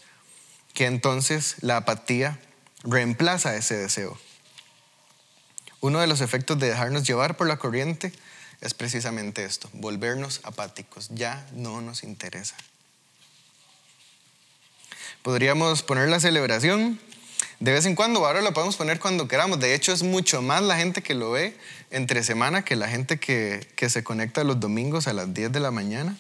que 0.73 0.87
entonces 0.87 1.57
la 1.61 1.77
apatía 1.77 2.41
reemplaza 2.85 3.57
ese 3.57 3.77
deseo. 3.77 4.19
Uno 5.81 5.99
de 5.99 6.07
los 6.07 6.21
efectos 6.21 6.59
de 6.59 6.69
dejarnos 6.69 7.07
llevar 7.07 7.37
por 7.37 7.49
la 7.49 7.59
corriente 7.59 8.13
es 8.61 8.73
precisamente 8.73 9.45
esto, 9.45 9.69
volvernos 9.73 10.41
apáticos, 10.45 11.09
ya 11.11 11.45
no 11.53 11.81
nos 11.81 12.05
interesa. 12.05 12.55
Podríamos 15.23 15.83
poner 15.83 16.09
la 16.09 16.21
celebración 16.21 17.01
de 17.63 17.71
vez 17.71 17.87
en 17.87 17.95
cuando, 17.95 18.27
ahora 18.27 18.41
lo 18.41 18.53
podemos 18.53 18.75
poner 18.75 18.99
cuando 18.99 19.29
queramos. 19.29 19.61
De 19.61 19.73
hecho, 19.73 19.93
es 19.93 20.03
mucho 20.03 20.43
más 20.43 20.63
la 20.63 20.77
gente 20.77 21.01
que 21.01 21.15
lo 21.15 21.31
ve 21.31 21.57
entre 21.93 22.25
semana 22.25 22.65
que 22.65 22.75
la 22.75 22.89
gente 22.89 23.21
que, 23.21 23.65
que 23.77 23.89
se 23.89 24.03
conecta 24.03 24.43
los 24.43 24.59
domingos 24.59 25.07
a 25.07 25.13
las 25.13 25.33
10 25.33 25.53
de 25.53 25.61
la 25.61 25.71
mañana. 25.71 26.17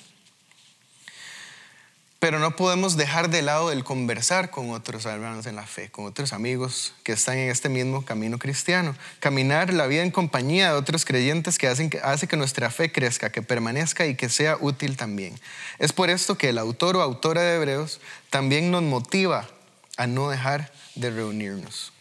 Pero 2.20 2.38
no 2.38 2.54
podemos 2.54 2.96
dejar 2.96 3.28
de 3.28 3.42
lado 3.42 3.72
el 3.72 3.82
conversar 3.82 4.50
con 4.50 4.70
otros 4.70 5.04
hermanos 5.04 5.46
en 5.46 5.56
la 5.56 5.66
fe, 5.66 5.90
con 5.90 6.04
otros 6.04 6.32
amigos 6.32 6.94
que 7.02 7.10
están 7.10 7.38
en 7.38 7.50
este 7.50 7.68
mismo 7.68 8.04
camino 8.04 8.38
cristiano. 8.38 8.94
Caminar 9.18 9.74
la 9.74 9.88
vida 9.88 10.04
en 10.04 10.12
compañía 10.12 10.70
de 10.70 10.78
otros 10.78 11.04
creyentes 11.04 11.58
que 11.58 11.66
hacen 11.66 11.90
que, 11.90 11.98
hace 12.04 12.28
que 12.28 12.36
nuestra 12.36 12.70
fe 12.70 12.92
crezca, 12.92 13.32
que 13.32 13.42
permanezca 13.42 14.06
y 14.06 14.14
que 14.14 14.28
sea 14.28 14.58
útil 14.60 14.96
también. 14.96 15.34
Es 15.80 15.92
por 15.92 16.08
esto 16.08 16.38
que 16.38 16.50
el 16.50 16.58
autor 16.58 16.94
o 16.94 17.02
autora 17.02 17.42
de 17.42 17.56
Hebreos 17.56 18.00
también 18.30 18.70
nos 18.70 18.84
motiva 18.84 19.48
a 20.02 20.08
no 20.08 20.30
dejar 20.30 20.72
de 20.96 21.10
reunirnos. 21.10 21.92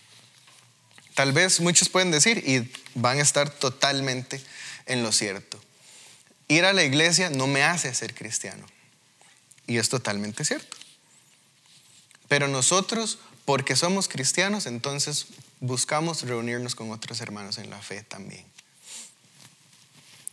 Tal 1.13 1.33
vez 1.33 1.59
muchos 1.59 1.87
pueden 1.87 2.09
decir, 2.09 2.39
y 2.39 2.71
van 2.95 3.19
a 3.19 3.21
estar 3.21 3.51
totalmente 3.51 4.41
en 4.87 5.03
lo 5.03 5.11
cierto, 5.11 5.61
ir 6.47 6.65
a 6.65 6.73
la 6.73 6.83
iglesia 6.83 7.29
no 7.29 7.45
me 7.45 7.63
hace 7.63 7.93
ser 7.93 8.15
cristiano. 8.15 8.65
Y 9.67 9.77
es 9.77 9.89
totalmente 9.89 10.43
cierto. 10.43 10.77
Pero 12.27 12.47
nosotros, 12.47 13.19
porque 13.45 13.75
somos 13.75 14.07
cristianos, 14.07 14.65
entonces 14.65 15.27
buscamos 15.59 16.23
reunirnos 16.23 16.73
con 16.73 16.89
otros 16.89 17.21
hermanos 17.21 17.59
en 17.59 17.69
la 17.69 17.79
fe 17.83 18.01
también. 18.01 18.45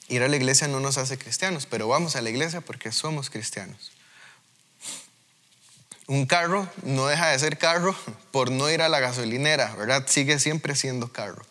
Ir 0.08 0.22
a 0.22 0.28
la 0.28 0.36
iglesia 0.36 0.68
no 0.68 0.80
nos 0.80 0.96
hace 0.96 1.18
cristianos, 1.18 1.66
pero 1.66 1.86
vamos 1.86 2.16
a 2.16 2.22
la 2.22 2.30
iglesia 2.30 2.62
porque 2.62 2.92
somos 2.92 3.28
cristianos. 3.28 3.92
Un 6.08 6.24
carro 6.24 6.66
no 6.84 7.06
deja 7.06 7.28
de 7.28 7.38
ser 7.38 7.58
carro 7.58 7.94
por 8.30 8.50
no 8.50 8.70
ir 8.70 8.80
a 8.80 8.88
la 8.88 8.98
gasolinera, 8.98 9.74
¿verdad? 9.74 10.06
Sigue 10.08 10.38
siempre 10.38 10.74
siendo 10.74 11.12
carro. 11.12 11.44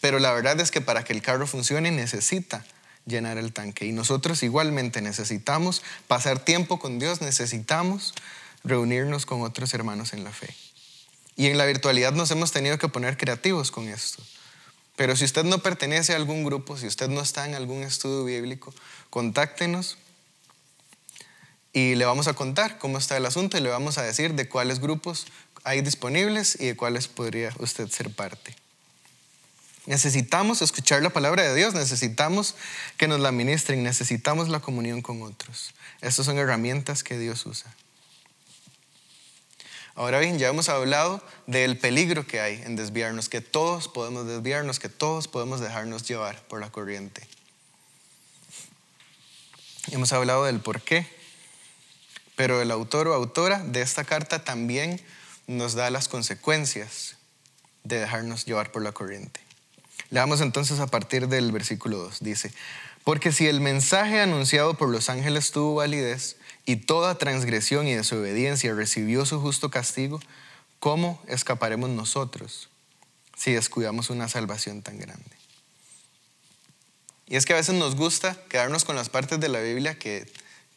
Pero 0.00 0.18
la 0.18 0.32
verdad 0.32 0.58
es 0.58 0.72
que 0.72 0.80
para 0.80 1.04
que 1.04 1.12
el 1.12 1.22
carro 1.22 1.46
funcione 1.46 1.92
necesita 1.92 2.64
llenar 3.06 3.38
el 3.38 3.52
tanque. 3.52 3.86
Y 3.86 3.92
nosotros 3.92 4.42
igualmente 4.42 5.00
necesitamos 5.00 5.82
pasar 6.08 6.40
tiempo 6.40 6.80
con 6.80 6.98
Dios, 6.98 7.20
necesitamos 7.20 8.12
reunirnos 8.64 9.26
con 9.26 9.42
otros 9.42 9.74
hermanos 9.74 10.12
en 10.12 10.24
la 10.24 10.32
fe. 10.32 10.52
Y 11.36 11.46
en 11.46 11.56
la 11.56 11.64
virtualidad 11.64 12.12
nos 12.12 12.32
hemos 12.32 12.50
tenido 12.50 12.78
que 12.78 12.88
poner 12.88 13.16
creativos 13.16 13.70
con 13.70 13.88
esto. 13.88 14.24
Pero 14.96 15.14
si 15.14 15.24
usted 15.24 15.44
no 15.44 15.60
pertenece 15.60 16.14
a 16.14 16.16
algún 16.16 16.44
grupo, 16.44 16.76
si 16.76 16.88
usted 16.88 17.08
no 17.08 17.20
está 17.20 17.46
en 17.46 17.54
algún 17.54 17.84
estudio 17.84 18.24
bíblico, 18.24 18.74
contáctenos 19.08 19.98
y 21.72 21.94
le 21.94 22.04
vamos 22.04 22.28
a 22.28 22.34
contar 22.34 22.78
cómo 22.78 22.98
está 22.98 23.16
el 23.16 23.26
asunto 23.26 23.56
y 23.56 23.60
le 23.60 23.68
vamos 23.68 23.98
a 23.98 24.02
decir 24.02 24.34
de 24.34 24.48
cuáles 24.48 24.80
grupos 24.80 25.26
hay 25.62 25.82
disponibles 25.82 26.56
y 26.60 26.66
de 26.66 26.76
cuáles 26.76 27.08
podría 27.08 27.52
usted 27.58 27.88
ser 27.88 28.10
parte. 28.10 28.56
Necesitamos 29.86 30.62
escuchar 30.62 31.02
la 31.02 31.10
palabra 31.10 31.42
de 31.42 31.54
Dios, 31.54 31.74
necesitamos 31.74 32.54
que 32.96 33.08
nos 33.08 33.20
la 33.20 33.32
ministren, 33.32 33.82
necesitamos 33.82 34.48
la 34.48 34.60
comunión 34.60 35.00
con 35.00 35.22
otros. 35.22 35.72
Estas 36.00 36.26
son 36.26 36.38
herramientas 36.38 37.02
que 37.02 37.18
Dios 37.18 37.46
usa. 37.46 37.74
Ahora 39.94 40.20
bien, 40.20 40.38
ya 40.38 40.48
hemos 40.48 40.68
hablado 40.68 41.22
del 41.46 41.76
peligro 41.76 42.26
que 42.26 42.40
hay 42.40 42.62
en 42.62 42.76
desviarnos, 42.76 43.28
que 43.28 43.40
todos 43.40 43.88
podemos 43.88 44.26
desviarnos, 44.26 44.78
que 44.78 44.88
todos 44.88 45.28
podemos 45.28 45.60
dejarnos 45.60 46.04
llevar 46.04 46.42
por 46.46 46.60
la 46.60 46.70
corriente. 46.70 47.26
Hemos 49.90 50.12
hablado 50.12 50.44
del 50.44 50.60
por 50.60 50.80
qué, 50.80 51.06
pero 52.40 52.62
el 52.62 52.70
autor 52.70 53.06
o 53.06 53.12
autora 53.12 53.58
de 53.58 53.82
esta 53.82 54.04
carta 54.04 54.42
también 54.42 54.98
nos 55.46 55.74
da 55.74 55.90
las 55.90 56.08
consecuencias 56.08 57.16
de 57.84 57.98
dejarnos 57.98 58.46
llevar 58.46 58.72
por 58.72 58.80
la 58.80 58.92
corriente. 58.92 59.40
Leamos 60.08 60.40
entonces 60.40 60.80
a 60.80 60.86
partir 60.86 61.28
del 61.28 61.52
versículo 61.52 61.98
2. 61.98 62.20
Dice, 62.20 62.50
porque 63.04 63.30
si 63.30 63.46
el 63.46 63.60
mensaje 63.60 64.22
anunciado 64.22 64.72
por 64.72 64.88
los 64.88 65.10
ángeles 65.10 65.50
tuvo 65.50 65.74
validez 65.74 66.38
y 66.64 66.76
toda 66.76 67.18
transgresión 67.18 67.86
y 67.86 67.94
desobediencia 67.94 68.72
recibió 68.72 69.26
su 69.26 69.38
justo 69.38 69.70
castigo, 69.70 70.18
¿cómo 70.78 71.22
escaparemos 71.28 71.90
nosotros 71.90 72.70
si 73.36 73.52
descuidamos 73.52 74.08
una 74.08 74.30
salvación 74.30 74.80
tan 74.80 74.98
grande? 74.98 75.36
Y 77.26 77.36
es 77.36 77.44
que 77.44 77.52
a 77.52 77.56
veces 77.56 77.74
nos 77.74 77.96
gusta 77.96 78.34
quedarnos 78.48 78.86
con 78.86 78.96
las 78.96 79.10
partes 79.10 79.40
de 79.40 79.50
la 79.50 79.60
Biblia 79.60 79.98
que, 79.98 80.26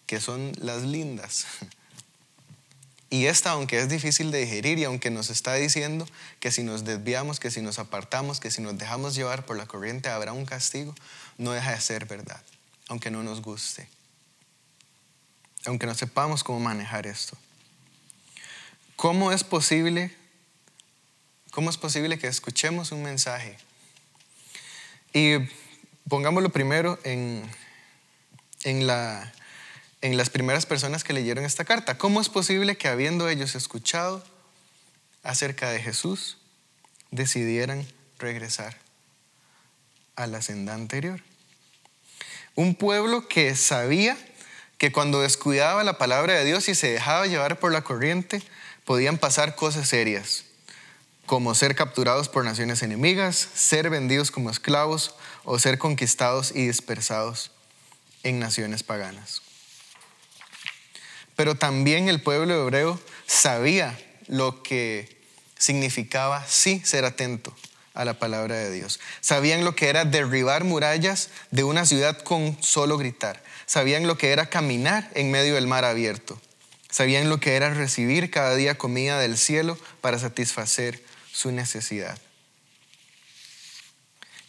que 0.06 0.20
son 0.20 0.52
las 0.58 0.84
lindas. 0.84 1.46
Y 3.14 3.28
esta, 3.28 3.52
aunque 3.52 3.78
es 3.78 3.90
difícil 3.90 4.32
de 4.32 4.40
digerir 4.40 4.80
y 4.80 4.86
aunque 4.86 5.12
nos 5.12 5.30
está 5.30 5.54
diciendo 5.54 6.08
que 6.40 6.50
si 6.50 6.64
nos 6.64 6.84
desviamos, 6.84 7.40
que 7.40 7.52
si 7.52 7.62
nos 7.62 7.78
apartamos, 7.78 8.40
que 8.40 8.50
si 8.50 8.60
nos 8.60 8.76
dejamos 8.76 9.14
llevar 9.14 9.46
por 9.46 9.56
la 9.56 9.68
corriente 9.68 10.10
habrá 10.10 10.34
un 10.34 10.48
castigo, 10.48 10.96
no 11.38 11.52
deja 11.52 11.74
de 11.74 11.80
ser 11.80 12.08
verdad, 12.08 12.42
aunque 12.88 13.12
no 13.12 13.22
nos 13.22 13.44
guste, 13.44 13.88
aunque 15.66 15.86
no 15.86 15.94
sepamos 15.94 16.44
cómo 16.44 16.60
manejar 16.60 17.06
esto. 17.06 17.38
¿Cómo 18.96 19.32
es 19.32 19.44
posible, 19.44 20.12
cómo 21.52 21.70
es 21.70 21.78
posible 21.78 22.18
que 22.18 22.26
escuchemos 22.26 22.92
un 22.92 23.04
mensaje? 23.04 23.60
Y 25.14 25.36
pongámoslo 26.10 26.50
primero 26.50 26.98
en, 27.04 27.48
en 28.64 28.88
la 28.88 29.32
en 30.04 30.18
las 30.18 30.30
primeras 30.30 30.66
personas 30.66 31.06
que 31.06 31.14
leyeron 31.14 31.46
esta 31.46 31.64
carta. 31.64 31.98
¿Cómo 31.98 32.20
es 32.20 32.28
posible 32.28 32.76
que 32.76 32.90
habiendo 32.90 33.30
ellos 33.30 33.56
escuchado 33.56 34.22
acerca 35.24 35.70
de 35.72 35.82
Jesús, 35.82 36.38
decidieran 37.10 37.88
regresar 38.20 38.76
a 40.18 40.28
la 40.28 40.42
senda 40.42 40.74
anterior? 40.74 41.22
Un 42.54 42.76
pueblo 42.76 43.30
que 43.30 43.56
sabía 43.56 44.18
que 44.78 44.92
cuando 44.92 45.22
descuidaba 45.22 45.86
la 45.86 45.98
palabra 45.98 46.34
de 46.34 46.44
Dios 46.44 46.68
y 46.68 46.76
se 46.76 46.92
dejaba 46.92 47.26
llevar 47.26 47.62
por 47.62 47.72
la 47.72 47.86
corriente, 47.86 48.44
podían 48.84 49.18
pasar 49.18 49.56
cosas 49.56 49.88
serias, 49.88 50.44
como 51.26 51.56
ser 51.56 51.76
capturados 51.76 52.28
por 52.28 52.44
naciones 52.44 52.84
enemigas, 52.84 53.38
ser 53.38 53.90
vendidos 53.90 54.32
como 54.32 54.50
esclavos 54.50 55.16
o 55.46 55.58
ser 55.60 55.78
conquistados 55.78 56.52
y 56.54 56.68
dispersados 56.68 57.52
en 58.24 58.40
naciones 58.40 58.84
paganas. 58.84 59.43
Pero 61.36 61.56
también 61.56 62.10
el 62.10 62.22
pueblo 62.22 62.54
hebreo 62.54 63.00
sabía 63.26 64.00
lo 64.28 64.62
que 64.64 65.18
significaba 65.58 66.46
sí 66.48 66.82
ser 66.86 67.06
atento 67.06 67.56
a 67.94 68.06
la 68.06 68.20
palabra 68.20 68.56
de 68.56 68.72
Dios. 68.72 69.00
Sabían 69.22 69.64
lo 69.64 69.76
que 69.76 69.90
era 69.90 70.06
derribar 70.06 70.64
murallas 70.64 71.30
de 71.52 71.64
una 71.64 71.86
ciudad 71.86 72.18
con 72.20 72.62
solo 72.62 72.98
gritar. 72.98 73.44
Sabían 73.66 74.08
lo 74.08 74.18
que 74.18 74.32
era 74.32 74.48
caminar 74.48 75.10
en 75.16 75.32
medio 75.32 75.56
del 75.56 75.68
mar 75.68 75.86
abierto. 75.86 76.40
Sabían 76.90 77.30
lo 77.30 77.40
que 77.40 77.56
era 77.56 77.74
recibir 77.74 78.30
cada 78.30 78.56
día 78.56 78.78
comida 78.78 79.20
del 79.20 79.38
cielo 79.38 79.78
para 80.02 80.20
satisfacer 80.20 81.04
su 81.32 81.52
necesidad. 81.52 82.20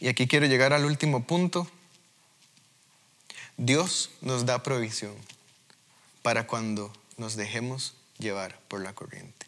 Y 0.00 0.08
aquí 0.08 0.26
quiero 0.26 0.46
llegar 0.46 0.72
al 0.72 0.84
último 0.84 1.26
punto. 1.26 1.70
Dios 3.56 4.10
nos 4.20 4.44
da 4.44 4.62
provisión 4.62 5.14
para 6.24 6.46
cuando 6.46 6.90
nos 7.18 7.36
dejemos 7.36 7.96
llevar 8.18 8.58
por 8.68 8.80
la 8.80 8.94
corriente. 8.94 9.44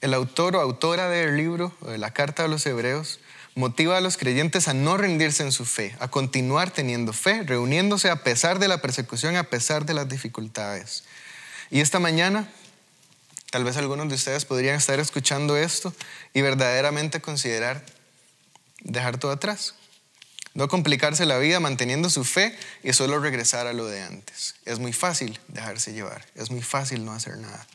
El 0.00 0.12
autor 0.12 0.56
o 0.56 0.60
autora 0.60 1.08
del 1.08 1.36
libro 1.36 1.72
o 1.82 1.90
de 1.90 1.98
la 1.98 2.10
carta 2.10 2.42
de 2.42 2.48
los 2.48 2.66
hebreos 2.66 3.20
motiva 3.54 3.96
a 3.96 4.00
los 4.00 4.16
creyentes 4.16 4.66
a 4.66 4.74
no 4.74 4.96
rendirse 4.96 5.44
en 5.44 5.52
su 5.52 5.64
fe, 5.64 5.94
a 6.00 6.08
continuar 6.08 6.72
teniendo 6.72 7.12
fe, 7.12 7.44
reuniéndose 7.44 8.10
a 8.10 8.24
pesar 8.24 8.58
de 8.58 8.66
la 8.66 8.82
persecución, 8.82 9.36
a 9.36 9.44
pesar 9.44 9.86
de 9.86 9.94
las 9.94 10.08
dificultades. 10.08 11.04
Y 11.70 11.78
esta 11.78 12.00
mañana, 12.00 12.48
tal 13.52 13.62
vez 13.62 13.76
algunos 13.76 14.08
de 14.08 14.16
ustedes 14.16 14.44
podrían 14.44 14.74
estar 14.74 14.98
escuchando 14.98 15.56
esto 15.56 15.94
y 16.32 16.42
verdaderamente 16.42 17.20
considerar 17.20 17.86
dejar 18.80 19.16
todo 19.18 19.30
atrás, 19.30 19.76
no 20.54 20.68
complicarse 20.68 21.26
la 21.26 21.38
vida 21.38 21.60
manteniendo 21.60 22.08
su 22.08 22.24
fe 22.24 22.56
y 22.82 22.92
solo 22.92 23.18
regresar 23.18 23.66
a 23.66 23.72
lo 23.72 23.86
de 23.86 24.02
antes. 24.02 24.54
Es 24.64 24.78
muy 24.78 24.92
fácil 24.92 25.38
dejarse 25.48 25.92
llevar, 25.92 26.24
es 26.36 26.50
muy 26.50 26.62
fácil 26.62 27.04
no 27.04 27.12
hacer 27.12 27.36
nada. 27.38 27.66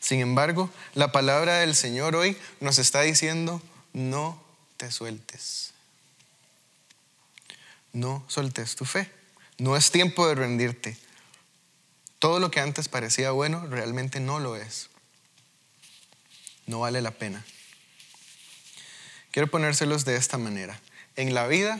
Sin 0.00 0.20
embargo, 0.20 0.70
la 0.94 1.10
palabra 1.10 1.58
del 1.58 1.74
Señor 1.74 2.14
hoy 2.14 2.36
nos 2.60 2.78
está 2.78 3.00
diciendo, 3.00 3.60
no 3.92 4.40
te 4.76 4.92
sueltes. 4.92 5.72
No 7.92 8.22
soltes 8.28 8.76
tu 8.76 8.84
fe. 8.84 9.10
No 9.58 9.76
es 9.76 9.90
tiempo 9.90 10.28
de 10.28 10.34
rendirte. 10.34 10.96
Todo 12.18 12.38
lo 12.38 12.50
que 12.50 12.60
antes 12.60 12.88
parecía 12.88 13.30
bueno 13.30 13.66
realmente 13.66 14.20
no 14.20 14.38
lo 14.38 14.54
es. 14.54 14.90
No 16.66 16.80
vale 16.80 17.00
la 17.00 17.10
pena. 17.10 17.44
Quiero 19.36 19.50
ponérselos 19.50 20.06
de 20.06 20.16
esta 20.16 20.38
manera. 20.38 20.80
En 21.14 21.34
la 21.34 21.46
vida, 21.46 21.78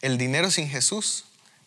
el 0.00 0.16
dinero 0.16 0.48
sin 0.48 0.68
Jesús 0.68 1.24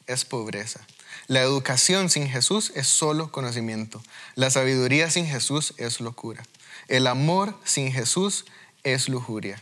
es 0.07 0.23
pobreza. 0.23 0.79
La 1.27 1.41
educación 1.41 2.09
sin 2.09 2.29
Jesús 2.29 2.71
es 2.75 2.87
solo 2.87 3.29
conocimiento. 3.29 4.01
La 4.35 4.49
sabiduría 4.49 5.11
sin 5.11 5.27
Jesús 5.27 5.73
es 5.75 5.99
locura. 5.99 6.45
El 6.87 7.07
amor 7.07 7.59
sin 7.65 7.91
Jesús 7.91 8.45
es 8.85 9.09
lujuria. 9.09 9.61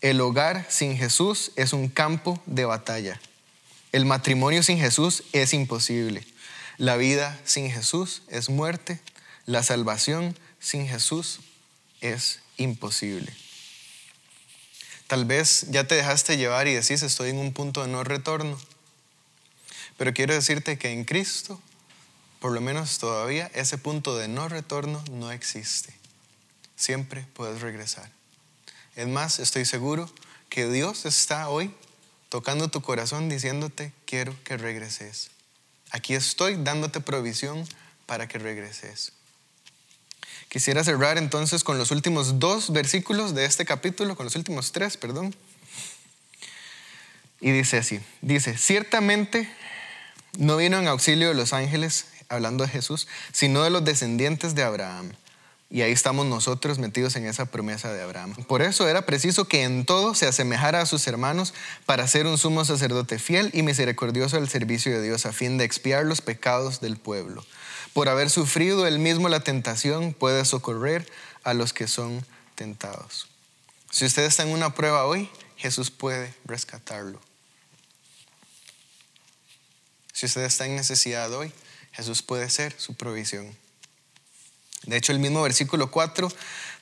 El 0.00 0.20
hogar 0.22 0.66
sin 0.68 0.96
Jesús 0.96 1.52
es 1.54 1.72
un 1.72 1.88
campo 1.88 2.42
de 2.46 2.64
batalla. 2.64 3.20
El 3.92 4.06
matrimonio 4.06 4.64
sin 4.64 4.80
Jesús 4.80 5.22
es 5.32 5.54
imposible. 5.54 6.26
La 6.78 6.96
vida 6.96 7.38
sin 7.44 7.70
Jesús 7.70 8.22
es 8.26 8.48
muerte. 8.50 8.98
La 9.46 9.62
salvación 9.62 10.36
sin 10.58 10.88
Jesús 10.88 11.38
es 12.00 12.40
imposible. 12.56 13.32
Tal 15.08 15.24
vez 15.24 15.66
ya 15.70 15.84
te 15.84 15.94
dejaste 15.94 16.36
llevar 16.36 16.68
y 16.68 16.74
decís, 16.74 17.02
estoy 17.02 17.30
en 17.30 17.38
un 17.38 17.54
punto 17.54 17.82
de 17.82 17.88
no 17.88 18.04
retorno. 18.04 18.58
Pero 19.96 20.12
quiero 20.12 20.34
decirte 20.34 20.78
que 20.78 20.92
en 20.92 21.04
Cristo, 21.04 21.58
por 22.40 22.52
lo 22.52 22.60
menos 22.60 22.98
todavía, 22.98 23.50
ese 23.54 23.78
punto 23.78 24.16
de 24.16 24.28
no 24.28 24.48
retorno 24.48 25.02
no 25.10 25.32
existe. 25.32 25.94
Siempre 26.76 27.26
puedes 27.32 27.62
regresar. 27.62 28.10
Es 28.96 29.08
más, 29.08 29.38
estoy 29.38 29.64
seguro 29.64 30.12
que 30.50 30.68
Dios 30.68 31.06
está 31.06 31.48
hoy 31.48 31.74
tocando 32.28 32.68
tu 32.68 32.82
corazón 32.82 33.30
diciéndote, 33.30 33.92
quiero 34.04 34.36
que 34.44 34.58
regreses. 34.58 35.30
Aquí 35.90 36.14
estoy 36.14 36.56
dándote 36.62 37.00
provisión 37.00 37.66
para 38.04 38.28
que 38.28 38.38
regreses. 38.38 39.12
Quisiera 40.48 40.82
cerrar 40.82 41.18
entonces 41.18 41.62
con 41.62 41.76
los 41.76 41.90
últimos 41.90 42.38
dos 42.38 42.72
versículos 42.72 43.34
de 43.34 43.44
este 43.44 43.64
capítulo, 43.64 44.16
con 44.16 44.24
los 44.24 44.36
últimos 44.36 44.72
tres, 44.72 44.96
perdón. 44.96 45.34
Y 47.40 47.50
dice 47.50 47.78
así, 47.78 48.00
dice, 48.22 48.56
ciertamente 48.56 49.48
no 50.38 50.56
vino 50.56 50.78
en 50.78 50.88
auxilio 50.88 51.28
de 51.28 51.34
los 51.34 51.52
ángeles, 51.52 52.06
hablando 52.28 52.64
de 52.64 52.70
Jesús, 52.70 53.08
sino 53.32 53.62
de 53.62 53.70
los 53.70 53.84
descendientes 53.84 54.54
de 54.54 54.62
Abraham. 54.62 55.12
Y 55.70 55.82
ahí 55.82 55.92
estamos 55.92 56.24
nosotros 56.24 56.78
metidos 56.78 57.14
en 57.16 57.26
esa 57.26 57.44
promesa 57.44 57.92
de 57.92 58.00
Abraham. 58.00 58.34
Por 58.46 58.62
eso 58.62 58.88
era 58.88 59.04
preciso 59.04 59.46
que 59.46 59.64
en 59.64 59.84
todo 59.84 60.14
se 60.14 60.26
asemejara 60.26 60.80
a 60.80 60.86
sus 60.86 61.06
hermanos 61.06 61.52
para 61.84 62.08
ser 62.08 62.26
un 62.26 62.38
sumo 62.38 62.64
sacerdote 62.64 63.18
fiel 63.18 63.50
y 63.52 63.62
misericordioso 63.62 64.38
al 64.38 64.48
servicio 64.48 64.92
de 64.92 65.02
Dios 65.02 65.26
a 65.26 65.32
fin 65.32 65.58
de 65.58 65.64
expiar 65.64 66.06
los 66.06 66.22
pecados 66.22 66.80
del 66.80 66.96
pueblo. 66.96 67.44
Por 67.98 68.08
haber 68.08 68.30
sufrido 68.30 68.86
él 68.86 69.00
mismo 69.00 69.28
la 69.28 69.40
tentación, 69.40 70.14
puede 70.14 70.44
socorrer 70.44 71.10
a 71.42 71.52
los 71.52 71.72
que 71.72 71.88
son 71.88 72.24
tentados. 72.54 73.26
Si 73.90 74.04
usted 74.04 74.22
está 74.22 74.44
en 74.44 74.50
una 74.50 74.72
prueba 74.72 75.04
hoy, 75.04 75.28
Jesús 75.56 75.90
puede 75.90 76.32
rescatarlo. 76.44 77.20
Si 80.12 80.26
usted 80.26 80.42
está 80.42 80.64
en 80.64 80.76
necesidad 80.76 81.32
hoy, 81.32 81.52
Jesús 81.90 82.22
puede 82.22 82.48
ser 82.50 82.72
su 82.78 82.94
provisión. 82.94 83.52
De 84.84 84.96
hecho, 84.96 85.10
el 85.10 85.18
mismo 85.18 85.42
versículo 85.42 85.90
4 85.90 86.30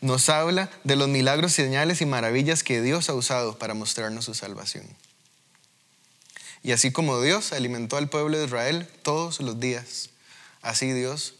nos 0.02 0.28
habla 0.28 0.68
de 0.84 0.96
los 0.96 1.08
milagros, 1.08 1.54
señales 1.54 2.02
y 2.02 2.04
maravillas 2.04 2.62
que 2.62 2.82
Dios 2.82 3.08
ha 3.08 3.14
usado 3.14 3.58
para 3.58 3.72
mostrarnos 3.72 4.26
su 4.26 4.34
salvación. 4.34 4.86
Y 6.62 6.72
así 6.72 6.92
como 6.92 7.22
Dios 7.22 7.54
alimentó 7.54 7.96
al 7.96 8.10
pueblo 8.10 8.36
de 8.36 8.44
Israel 8.44 8.86
todos 9.02 9.40
los 9.40 9.58
días, 9.58 10.10
así 10.66 10.92
Dios 10.92 11.34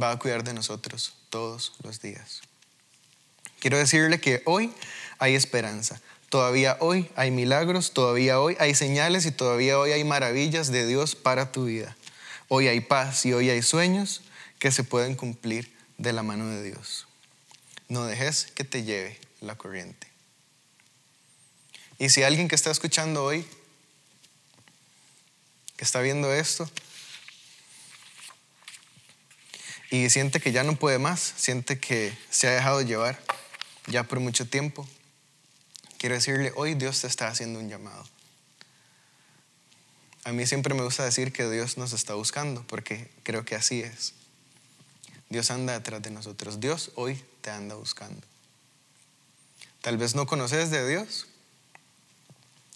va 0.00 0.12
a 0.12 0.18
cuidar 0.18 0.44
de 0.44 0.54
nosotros 0.54 1.14
todos 1.28 1.72
los 1.82 2.00
días. 2.00 2.40
Quiero 3.58 3.78
decirle 3.78 4.20
que 4.20 4.42
hoy 4.46 4.72
hay 5.18 5.34
esperanza. 5.34 6.00
Todavía 6.28 6.76
hoy 6.80 7.10
hay 7.16 7.32
milagros, 7.32 7.92
todavía 7.92 8.40
hoy 8.40 8.56
hay 8.60 8.74
señales 8.74 9.26
y 9.26 9.32
todavía 9.32 9.78
hoy 9.78 9.90
hay 9.90 10.04
maravillas 10.04 10.70
de 10.70 10.86
Dios 10.86 11.16
para 11.16 11.50
tu 11.50 11.64
vida. 11.64 11.96
Hoy 12.46 12.68
hay 12.68 12.80
paz 12.80 13.26
y 13.26 13.32
hoy 13.32 13.50
hay 13.50 13.62
sueños 13.62 14.22
que 14.60 14.70
se 14.70 14.84
pueden 14.84 15.16
cumplir 15.16 15.74
de 15.96 16.12
la 16.12 16.22
mano 16.22 16.46
de 16.46 16.62
Dios. 16.62 17.08
No 17.88 18.04
dejes 18.04 18.52
que 18.54 18.62
te 18.62 18.84
lleve 18.84 19.18
la 19.40 19.56
corriente. 19.56 20.06
Y 21.98 22.10
si 22.10 22.22
alguien 22.22 22.46
que 22.46 22.54
está 22.54 22.70
escuchando 22.70 23.24
hoy, 23.24 23.44
que 25.76 25.84
está 25.84 26.00
viendo 26.00 26.32
esto, 26.32 26.70
y 29.90 30.10
siente 30.10 30.40
que 30.40 30.52
ya 30.52 30.64
no 30.64 30.76
puede 30.76 30.98
más, 30.98 31.34
siente 31.36 31.78
que 31.78 32.16
se 32.30 32.48
ha 32.48 32.52
dejado 32.52 32.82
llevar 32.82 33.18
ya 33.86 34.04
por 34.04 34.20
mucho 34.20 34.46
tiempo, 34.46 34.86
quiero 35.98 36.14
decirle, 36.14 36.52
hoy 36.56 36.74
Dios 36.74 37.00
te 37.00 37.06
está 37.06 37.28
haciendo 37.28 37.58
un 37.58 37.68
llamado. 37.68 38.04
A 40.24 40.32
mí 40.32 40.46
siempre 40.46 40.74
me 40.74 40.82
gusta 40.82 41.04
decir 41.04 41.32
que 41.32 41.48
Dios 41.48 41.78
nos 41.78 41.94
está 41.94 42.14
buscando, 42.14 42.62
porque 42.66 43.10
creo 43.22 43.44
que 43.44 43.54
así 43.54 43.80
es. 43.80 44.12
Dios 45.30 45.50
anda 45.50 45.72
detrás 45.72 46.02
de 46.02 46.10
nosotros. 46.10 46.60
Dios 46.60 46.90
hoy 46.96 47.22
te 47.40 47.50
anda 47.50 47.74
buscando. 47.76 48.20
Tal 49.80 49.96
vez 49.96 50.14
no 50.14 50.26
conoces 50.26 50.70
de 50.70 50.86
Dios 50.86 51.28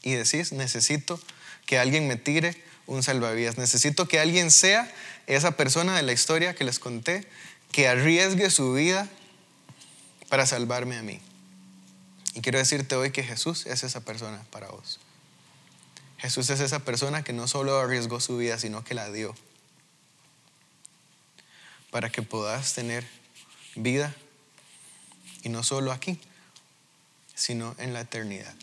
y 0.03 0.13
decís, 0.15 0.53
necesito 0.53 1.21
que 1.67 1.79
alguien 1.79 2.09
me 2.09 2.17
tire 2.17 2.57
un 2.87 3.03
salvavidas. 3.03 3.59
Necesito 3.59 4.09
que 4.09 4.19
alguien 4.19 4.51
sea 4.51 4.91
esa 5.27 5.57
persona 5.57 5.97
de 5.97 6.03
la 6.03 6.13
historia 6.13 6.55
que 6.55 6.65
les 6.65 6.79
conté 6.79 7.27
que 7.71 7.89
arriesgue 7.89 8.51
su 8.51 8.73
vida 8.75 9.09
para 10.29 10.47
salvarme 10.47 10.97
a 10.97 11.03
mí. 11.03 11.21
Y 12.35 12.41
quiero 12.41 12.59
decirte 12.59 12.97
hoy 12.97 13.11
que 13.11 13.23
Jesús 13.23 13.67
es 13.67 13.83
esa 13.83 14.01
persona 14.01 14.43
para 14.51 14.69
vos. 14.69 15.01
Jesús 16.19 16.51
es 16.51 16.61
esa 16.61 16.81
persona 16.81 17.25
que 17.25 17.33
no 17.33 17.49
solo 17.49 17.79
arriesgó 17.79 18.21
su 18.21 18.37
vida, 18.37 18.59
sino 18.59 18.85
que 18.85 18.95
la 18.95 19.11
dio 19.11 19.35
para 21.91 22.11
que 22.11 22.23
puedas 22.23 22.73
tener 22.73 23.07
vida 23.75 24.15
y 25.43 25.51
no 25.51 25.63
solo 25.63 25.93
aquí, 25.93 26.19
sino 27.35 27.75
en 27.79 27.93
la 27.93 28.01
eternidad. 28.01 28.55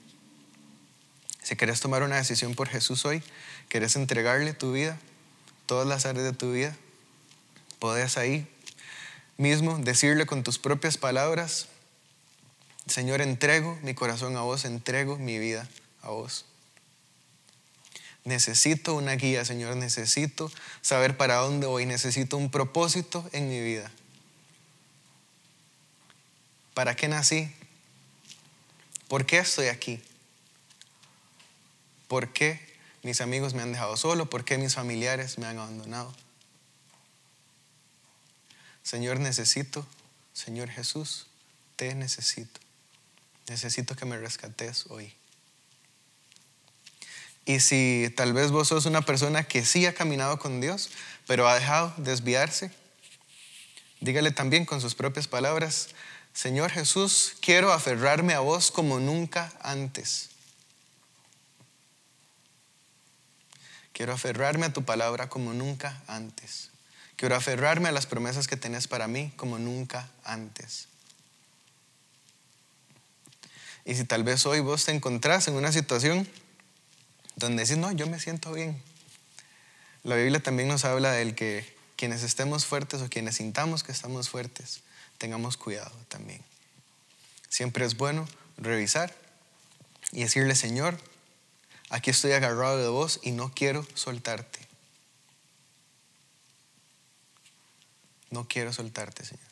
Si 1.43 1.55
quieres 1.55 1.79
tomar 1.79 2.03
una 2.03 2.15
decisión 2.15 2.55
por 2.55 2.69
Jesús 2.69 3.05
hoy, 3.05 3.21
quieres 3.67 3.95
entregarle 3.95 4.53
tu 4.53 4.73
vida, 4.73 4.97
todas 5.69 5.87
las 5.87 6.07
áreas 6.07 6.25
de 6.25 6.33
tu 6.33 6.51
vida, 6.51 6.75
puedes 7.77 8.17
ahí 8.17 8.47
mismo 9.37 9.77
decirle 9.77 10.25
con 10.25 10.41
tus 10.41 10.57
propias 10.57 10.97
palabras, 10.97 11.67
Señor, 12.87 13.21
entrego 13.21 13.77
mi 13.83 13.93
corazón 13.93 14.35
a 14.35 14.41
vos, 14.41 14.65
entrego 14.65 15.19
mi 15.19 15.37
vida 15.37 15.69
a 16.01 16.09
vos. 16.09 16.45
Necesito 18.23 18.95
una 18.95 19.13
guía, 19.13 19.45
Señor, 19.45 19.75
necesito 19.75 20.51
saber 20.81 21.17
para 21.17 21.35
dónde 21.35 21.67
voy, 21.67 21.85
necesito 21.85 22.35
un 22.35 22.49
propósito 22.49 23.29
en 23.31 23.47
mi 23.47 23.61
vida. 23.61 23.91
¿Para 26.73 26.95
qué 26.95 27.07
nací? 27.07 27.53
¿Por 29.07 29.27
qué 29.27 29.37
estoy 29.37 29.67
aquí? 29.67 30.01
¿Por 32.07 32.33
qué 32.33 32.68
mis 33.03 33.21
amigos 33.21 33.53
me 33.53 33.61
han 33.61 33.71
dejado 33.71 33.97
solo? 33.97 34.29
¿Por 34.29 34.43
qué 34.45 34.57
mis 34.57 34.75
familiares 34.75 35.37
me 35.37 35.45
han 35.45 35.57
abandonado? 35.57 36.13
Señor, 38.83 39.19
necesito, 39.19 39.85
Señor 40.33 40.69
Jesús, 40.69 41.27
te 41.75 41.93
necesito. 41.95 42.59
Necesito 43.47 43.95
que 43.95 44.05
me 44.05 44.17
rescates 44.17 44.85
hoy. 44.89 45.13
Y 47.45 47.61
si 47.61 48.13
tal 48.15 48.33
vez 48.33 48.51
vos 48.51 48.67
sos 48.67 48.85
una 48.85 49.01
persona 49.01 49.43
que 49.43 49.65
sí 49.65 49.85
ha 49.85 49.93
caminado 49.93 50.37
con 50.37 50.61
Dios, 50.61 50.89
pero 51.25 51.47
ha 51.47 51.55
dejado 51.55 51.93
desviarse, 51.97 52.71
dígale 54.01 54.31
también 54.31 54.65
con 54.65 54.81
sus 54.81 54.93
propias 54.93 55.27
palabras, 55.27 55.89
Señor 56.33 56.71
Jesús, 56.71 57.35
quiero 57.41 57.73
aferrarme 57.73 58.33
a 58.33 58.39
vos 58.39 58.71
como 58.71 58.99
nunca 58.99 59.51
antes. 59.61 60.29
Quiero 63.99 64.13
aferrarme 64.13 64.67
a 64.67 64.71
tu 64.71 64.85
palabra 64.85 65.27
como 65.27 65.53
nunca 65.53 66.01
antes. 66.07 66.69
Quiero 67.17 67.35
aferrarme 67.35 67.89
a 67.89 67.91
las 67.91 68.05
promesas 68.05 68.47
que 68.47 68.55
tenés 68.55 68.87
para 68.87 69.09
mí 69.09 69.33
como 69.35 69.59
nunca 69.59 70.09
antes. 70.23 70.87
Y 73.83 73.95
si 73.95 74.05
tal 74.05 74.23
vez 74.23 74.45
hoy 74.45 74.61
vos 74.61 74.85
te 74.85 74.93
encontrás 74.93 75.49
en 75.49 75.55
una 75.55 75.73
situación 75.73 76.25
donde 77.35 77.63
decís, 77.63 77.75
no, 77.75 77.91
yo 77.91 78.07
me 78.07 78.21
siento 78.21 78.53
bien. 78.53 78.81
La 80.03 80.15
Biblia 80.15 80.41
también 80.41 80.69
nos 80.69 80.85
habla 80.85 81.11
del 81.11 81.35
que 81.35 81.67
quienes 81.97 82.23
estemos 82.23 82.65
fuertes 82.65 83.01
o 83.01 83.09
quienes 83.09 83.35
sintamos 83.35 83.83
que 83.83 83.91
estamos 83.91 84.29
fuertes, 84.29 84.79
tengamos 85.17 85.57
cuidado 85.57 85.91
también. 86.07 86.41
Siempre 87.49 87.83
es 87.83 87.97
bueno 87.97 88.29
revisar 88.55 89.13
y 90.13 90.21
decirle, 90.21 90.55
Señor, 90.55 90.97
aquí 91.89 92.11
estoy 92.11 92.31
agarrado 92.31 92.77
de 92.77 92.87
vos 92.87 93.19
y 93.23 93.31
no 93.31 93.51
quiero 93.53 93.85
soltarte. 93.93 94.59
No 98.29 98.47
quiero 98.47 98.71
soltarte, 98.73 99.25
Señor. 99.25 99.49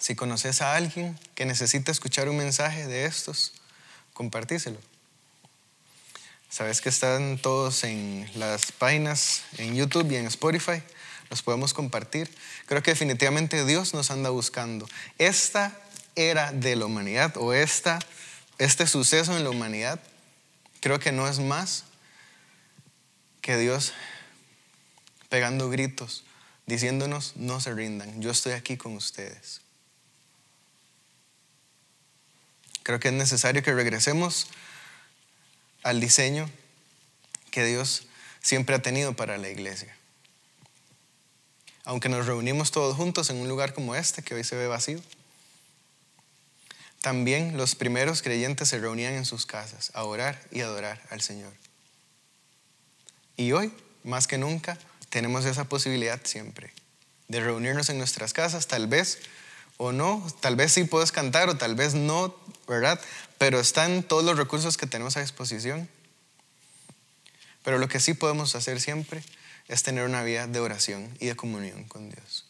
Si 0.00 0.14
conoces 0.14 0.62
a 0.62 0.74
alguien 0.74 1.18
que 1.34 1.44
necesita 1.44 1.92
escuchar 1.92 2.28
un 2.28 2.36
mensaje 2.36 2.86
de 2.86 3.04
estos, 3.04 3.52
compartíselo. 4.12 4.78
Sabes 6.48 6.80
que 6.80 6.88
están 6.88 7.38
todos 7.38 7.84
en 7.84 8.28
las 8.34 8.72
páginas 8.72 9.42
en 9.58 9.76
YouTube 9.76 10.10
y 10.10 10.16
en 10.16 10.26
Spotify. 10.26 10.82
Los 11.30 11.42
podemos 11.42 11.74
compartir. 11.74 12.34
Creo 12.66 12.82
que 12.82 12.92
definitivamente 12.92 13.66
Dios 13.66 13.92
nos 13.92 14.10
anda 14.10 14.30
buscando. 14.30 14.88
Esta 15.18 15.78
era 16.16 16.52
de 16.52 16.74
la 16.74 16.86
humanidad 16.86 17.36
o 17.36 17.52
esta, 17.52 17.98
este 18.58 18.86
suceso 18.86 19.36
en 19.36 19.44
la 19.44 19.50
humanidad, 19.50 20.00
creo 20.80 20.98
que 20.98 21.12
no 21.12 21.28
es 21.28 21.38
más 21.38 21.84
que 23.40 23.56
Dios 23.56 23.92
pegando 25.28 25.70
gritos, 25.70 26.24
diciéndonos, 26.66 27.36
no 27.36 27.60
se 27.60 27.72
rindan, 27.72 28.20
yo 28.20 28.30
estoy 28.30 28.52
aquí 28.52 28.76
con 28.76 28.94
ustedes. 28.94 29.60
Creo 32.82 33.00
que 33.00 33.08
es 33.08 33.14
necesario 33.14 33.62
que 33.62 33.74
regresemos 33.74 34.46
al 35.82 36.00
diseño 36.00 36.50
que 37.50 37.64
Dios 37.64 38.06
siempre 38.40 38.74
ha 38.74 38.82
tenido 38.82 39.14
para 39.14 39.38
la 39.38 39.50
iglesia. 39.50 39.94
Aunque 41.84 42.08
nos 42.08 42.26
reunimos 42.26 42.70
todos 42.70 42.96
juntos 42.96 43.30
en 43.30 43.36
un 43.36 43.48
lugar 43.48 43.74
como 43.74 43.94
este, 43.94 44.22
que 44.22 44.34
hoy 44.34 44.44
se 44.44 44.56
ve 44.56 44.66
vacío, 44.66 45.00
también 47.00 47.56
los 47.56 47.74
primeros 47.74 48.22
creyentes 48.22 48.68
se 48.68 48.78
reunían 48.78 49.14
en 49.14 49.24
sus 49.24 49.46
casas 49.46 49.90
a 49.94 50.04
orar 50.04 50.40
y 50.50 50.60
adorar 50.60 51.00
al 51.10 51.20
Señor. 51.20 51.52
Y 53.36 53.52
hoy, 53.52 53.72
más 54.02 54.26
que 54.26 54.38
nunca, 54.38 54.78
tenemos 55.10 55.44
esa 55.44 55.64
posibilidad 55.64 56.20
siempre 56.24 56.72
de 57.28 57.40
reunirnos 57.40 57.88
en 57.90 57.98
nuestras 57.98 58.32
casas, 58.32 58.66
tal 58.66 58.86
vez 58.86 59.18
o 59.76 59.92
no, 59.92 60.26
tal 60.40 60.56
vez 60.56 60.72
sí 60.72 60.84
puedes 60.84 61.12
cantar 61.12 61.48
o 61.48 61.56
tal 61.56 61.74
vez 61.74 61.94
no, 61.94 62.34
¿verdad? 62.66 63.00
Pero 63.38 63.60
están 63.60 64.02
todos 64.02 64.24
los 64.24 64.36
recursos 64.36 64.76
que 64.76 64.86
tenemos 64.86 65.16
a 65.16 65.20
disposición. 65.20 65.88
Pero 67.62 67.78
lo 67.78 67.88
que 67.88 68.00
sí 68.00 68.14
podemos 68.14 68.54
hacer 68.54 68.80
siempre 68.80 69.22
es 69.68 69.82
tener 69.82 70.04
una 70.04 70.22
vida 70.22 70.46
de 70.46 70.58
oración 70.58 71.14
y 71.20 71.26
de 71.26 71.36
comunión 71.36 71.84
con 71.84 72.10
Dios. 72.10 72.47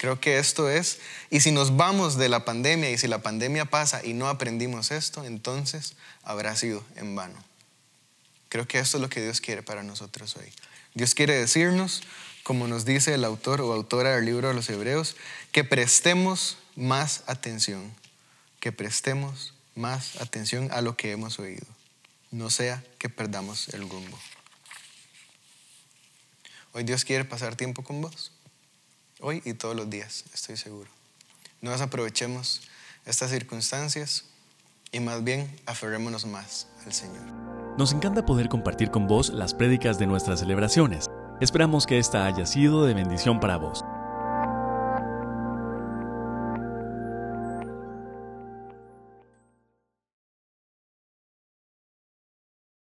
Creo 0.00 0.18
que 0.18 0.38
esto 0.38 0.70
es, 0.70 0.98
y 1.28 1.40
si 1.40 1.52
nos 1.52 1.76
vamos 1.76 2.16
de 2.16 2.30
la 2.30 2.46
pandemia 2.46 2.88
y 2.90 2.96
si 2.96 3.06
la 3.06 3.18
pandemia 3.18 3.66
pasa 3.66 4.02
y 4.02 4.14
no 4.14 4.30
aprendimos 4.30 4.92
esto, 4.92 5.26
entonces 5.26 5.92
habrá 6.22 6.56
sido 6.56 6.82
en 6.96 7.14
vano. 7.14 7.36
Creo 8.48 8.66
que 8.66 8.78
esto 8.78 8.96
es 8.96 9.02
lo 9.02 9.10
que 9.10 9.20
Dios 9.20 9.42
quiere 9.42 9.62
para 9.62 9.82
nosotros 9.82 10.38
hoy. 10.38 10.50
Dios 10.94 11.14
quiere 11.14 11.34
decirnos, 11.34 12.02
como 12.44 12.66
nos 12.66 12.86
dice 12.86 13.12
el 13.12 13.26
autor 13.26 13.60
o 13.60 13.74
autora 13.74 14.16
del 14.16 14.24
libro 14.24 14.48
de 14.48 14.54
los 14.54 14.70
Hebreos, 14.70 15.16
que 15.52 15.64
prestemos 15.64 16.56
más 16.76 17.22
atención, 17.26 17.94
que 18.58 18.72
prestemos 18.72 19.52
más 19.74 20.16
atención 20.22 20.70
a 20.72 20.80
lo 20.80 20.96
que 20.96 21.12
hemos 21.12 21.38
oído, 21.38 21.66
no 22.30 22.48
sea 22.48 22.82
que 22.96 23.10
perdamos 23.10 23.68
el 23.74 23.82
rumbo. 23.82 24.18
Hoy 26.72 26.84
Dios 26.84 27.04
quiere 27.04 27.26
pasar 27.26 27.54
tiempo 27.54 27.84
con 27.84 28.00
vos, 28.00 28.32
hoy 29.20 29.42
y 29.44 29.54
todos 29.54 29.76
los 29.76 29.88
días, 29.88 30.24
estoy 30.34 30.56
seguro. 30.56 30.88
No 31.60 31.72
aprovechemos 31.72 32.62
estas 33.04 33.30
circunstancias 33.30 34.24
y 34.92 35.00
más 35.00 35.22
bien 35.22 35.54
aferrémonos 35.66 36.26
más 36.26 36.66
al 36.84 36.92
Señor. 36.92 37.24
Nos 37.78 37.92
encanta 37.92 38.26
poder 38.26 38.48
compartir 38.48 38.90
con 38.90 39.06
vos 39.06 39.30
las 39.30 39.54
prédicas 39.54 39.98
de 39.98 40.06
nuestras 40.06 40.40
celebraciones. 40.40 41.06
Esperamos 41.40 41.86
que 41.86 41.98
esta 41.98 42.26
haya 42.26 42.44
sido 42.44 42.84
de 42.84 42.94
bendición 42.94 43.40
para 43.40 43.56
vos. 43.56 43.84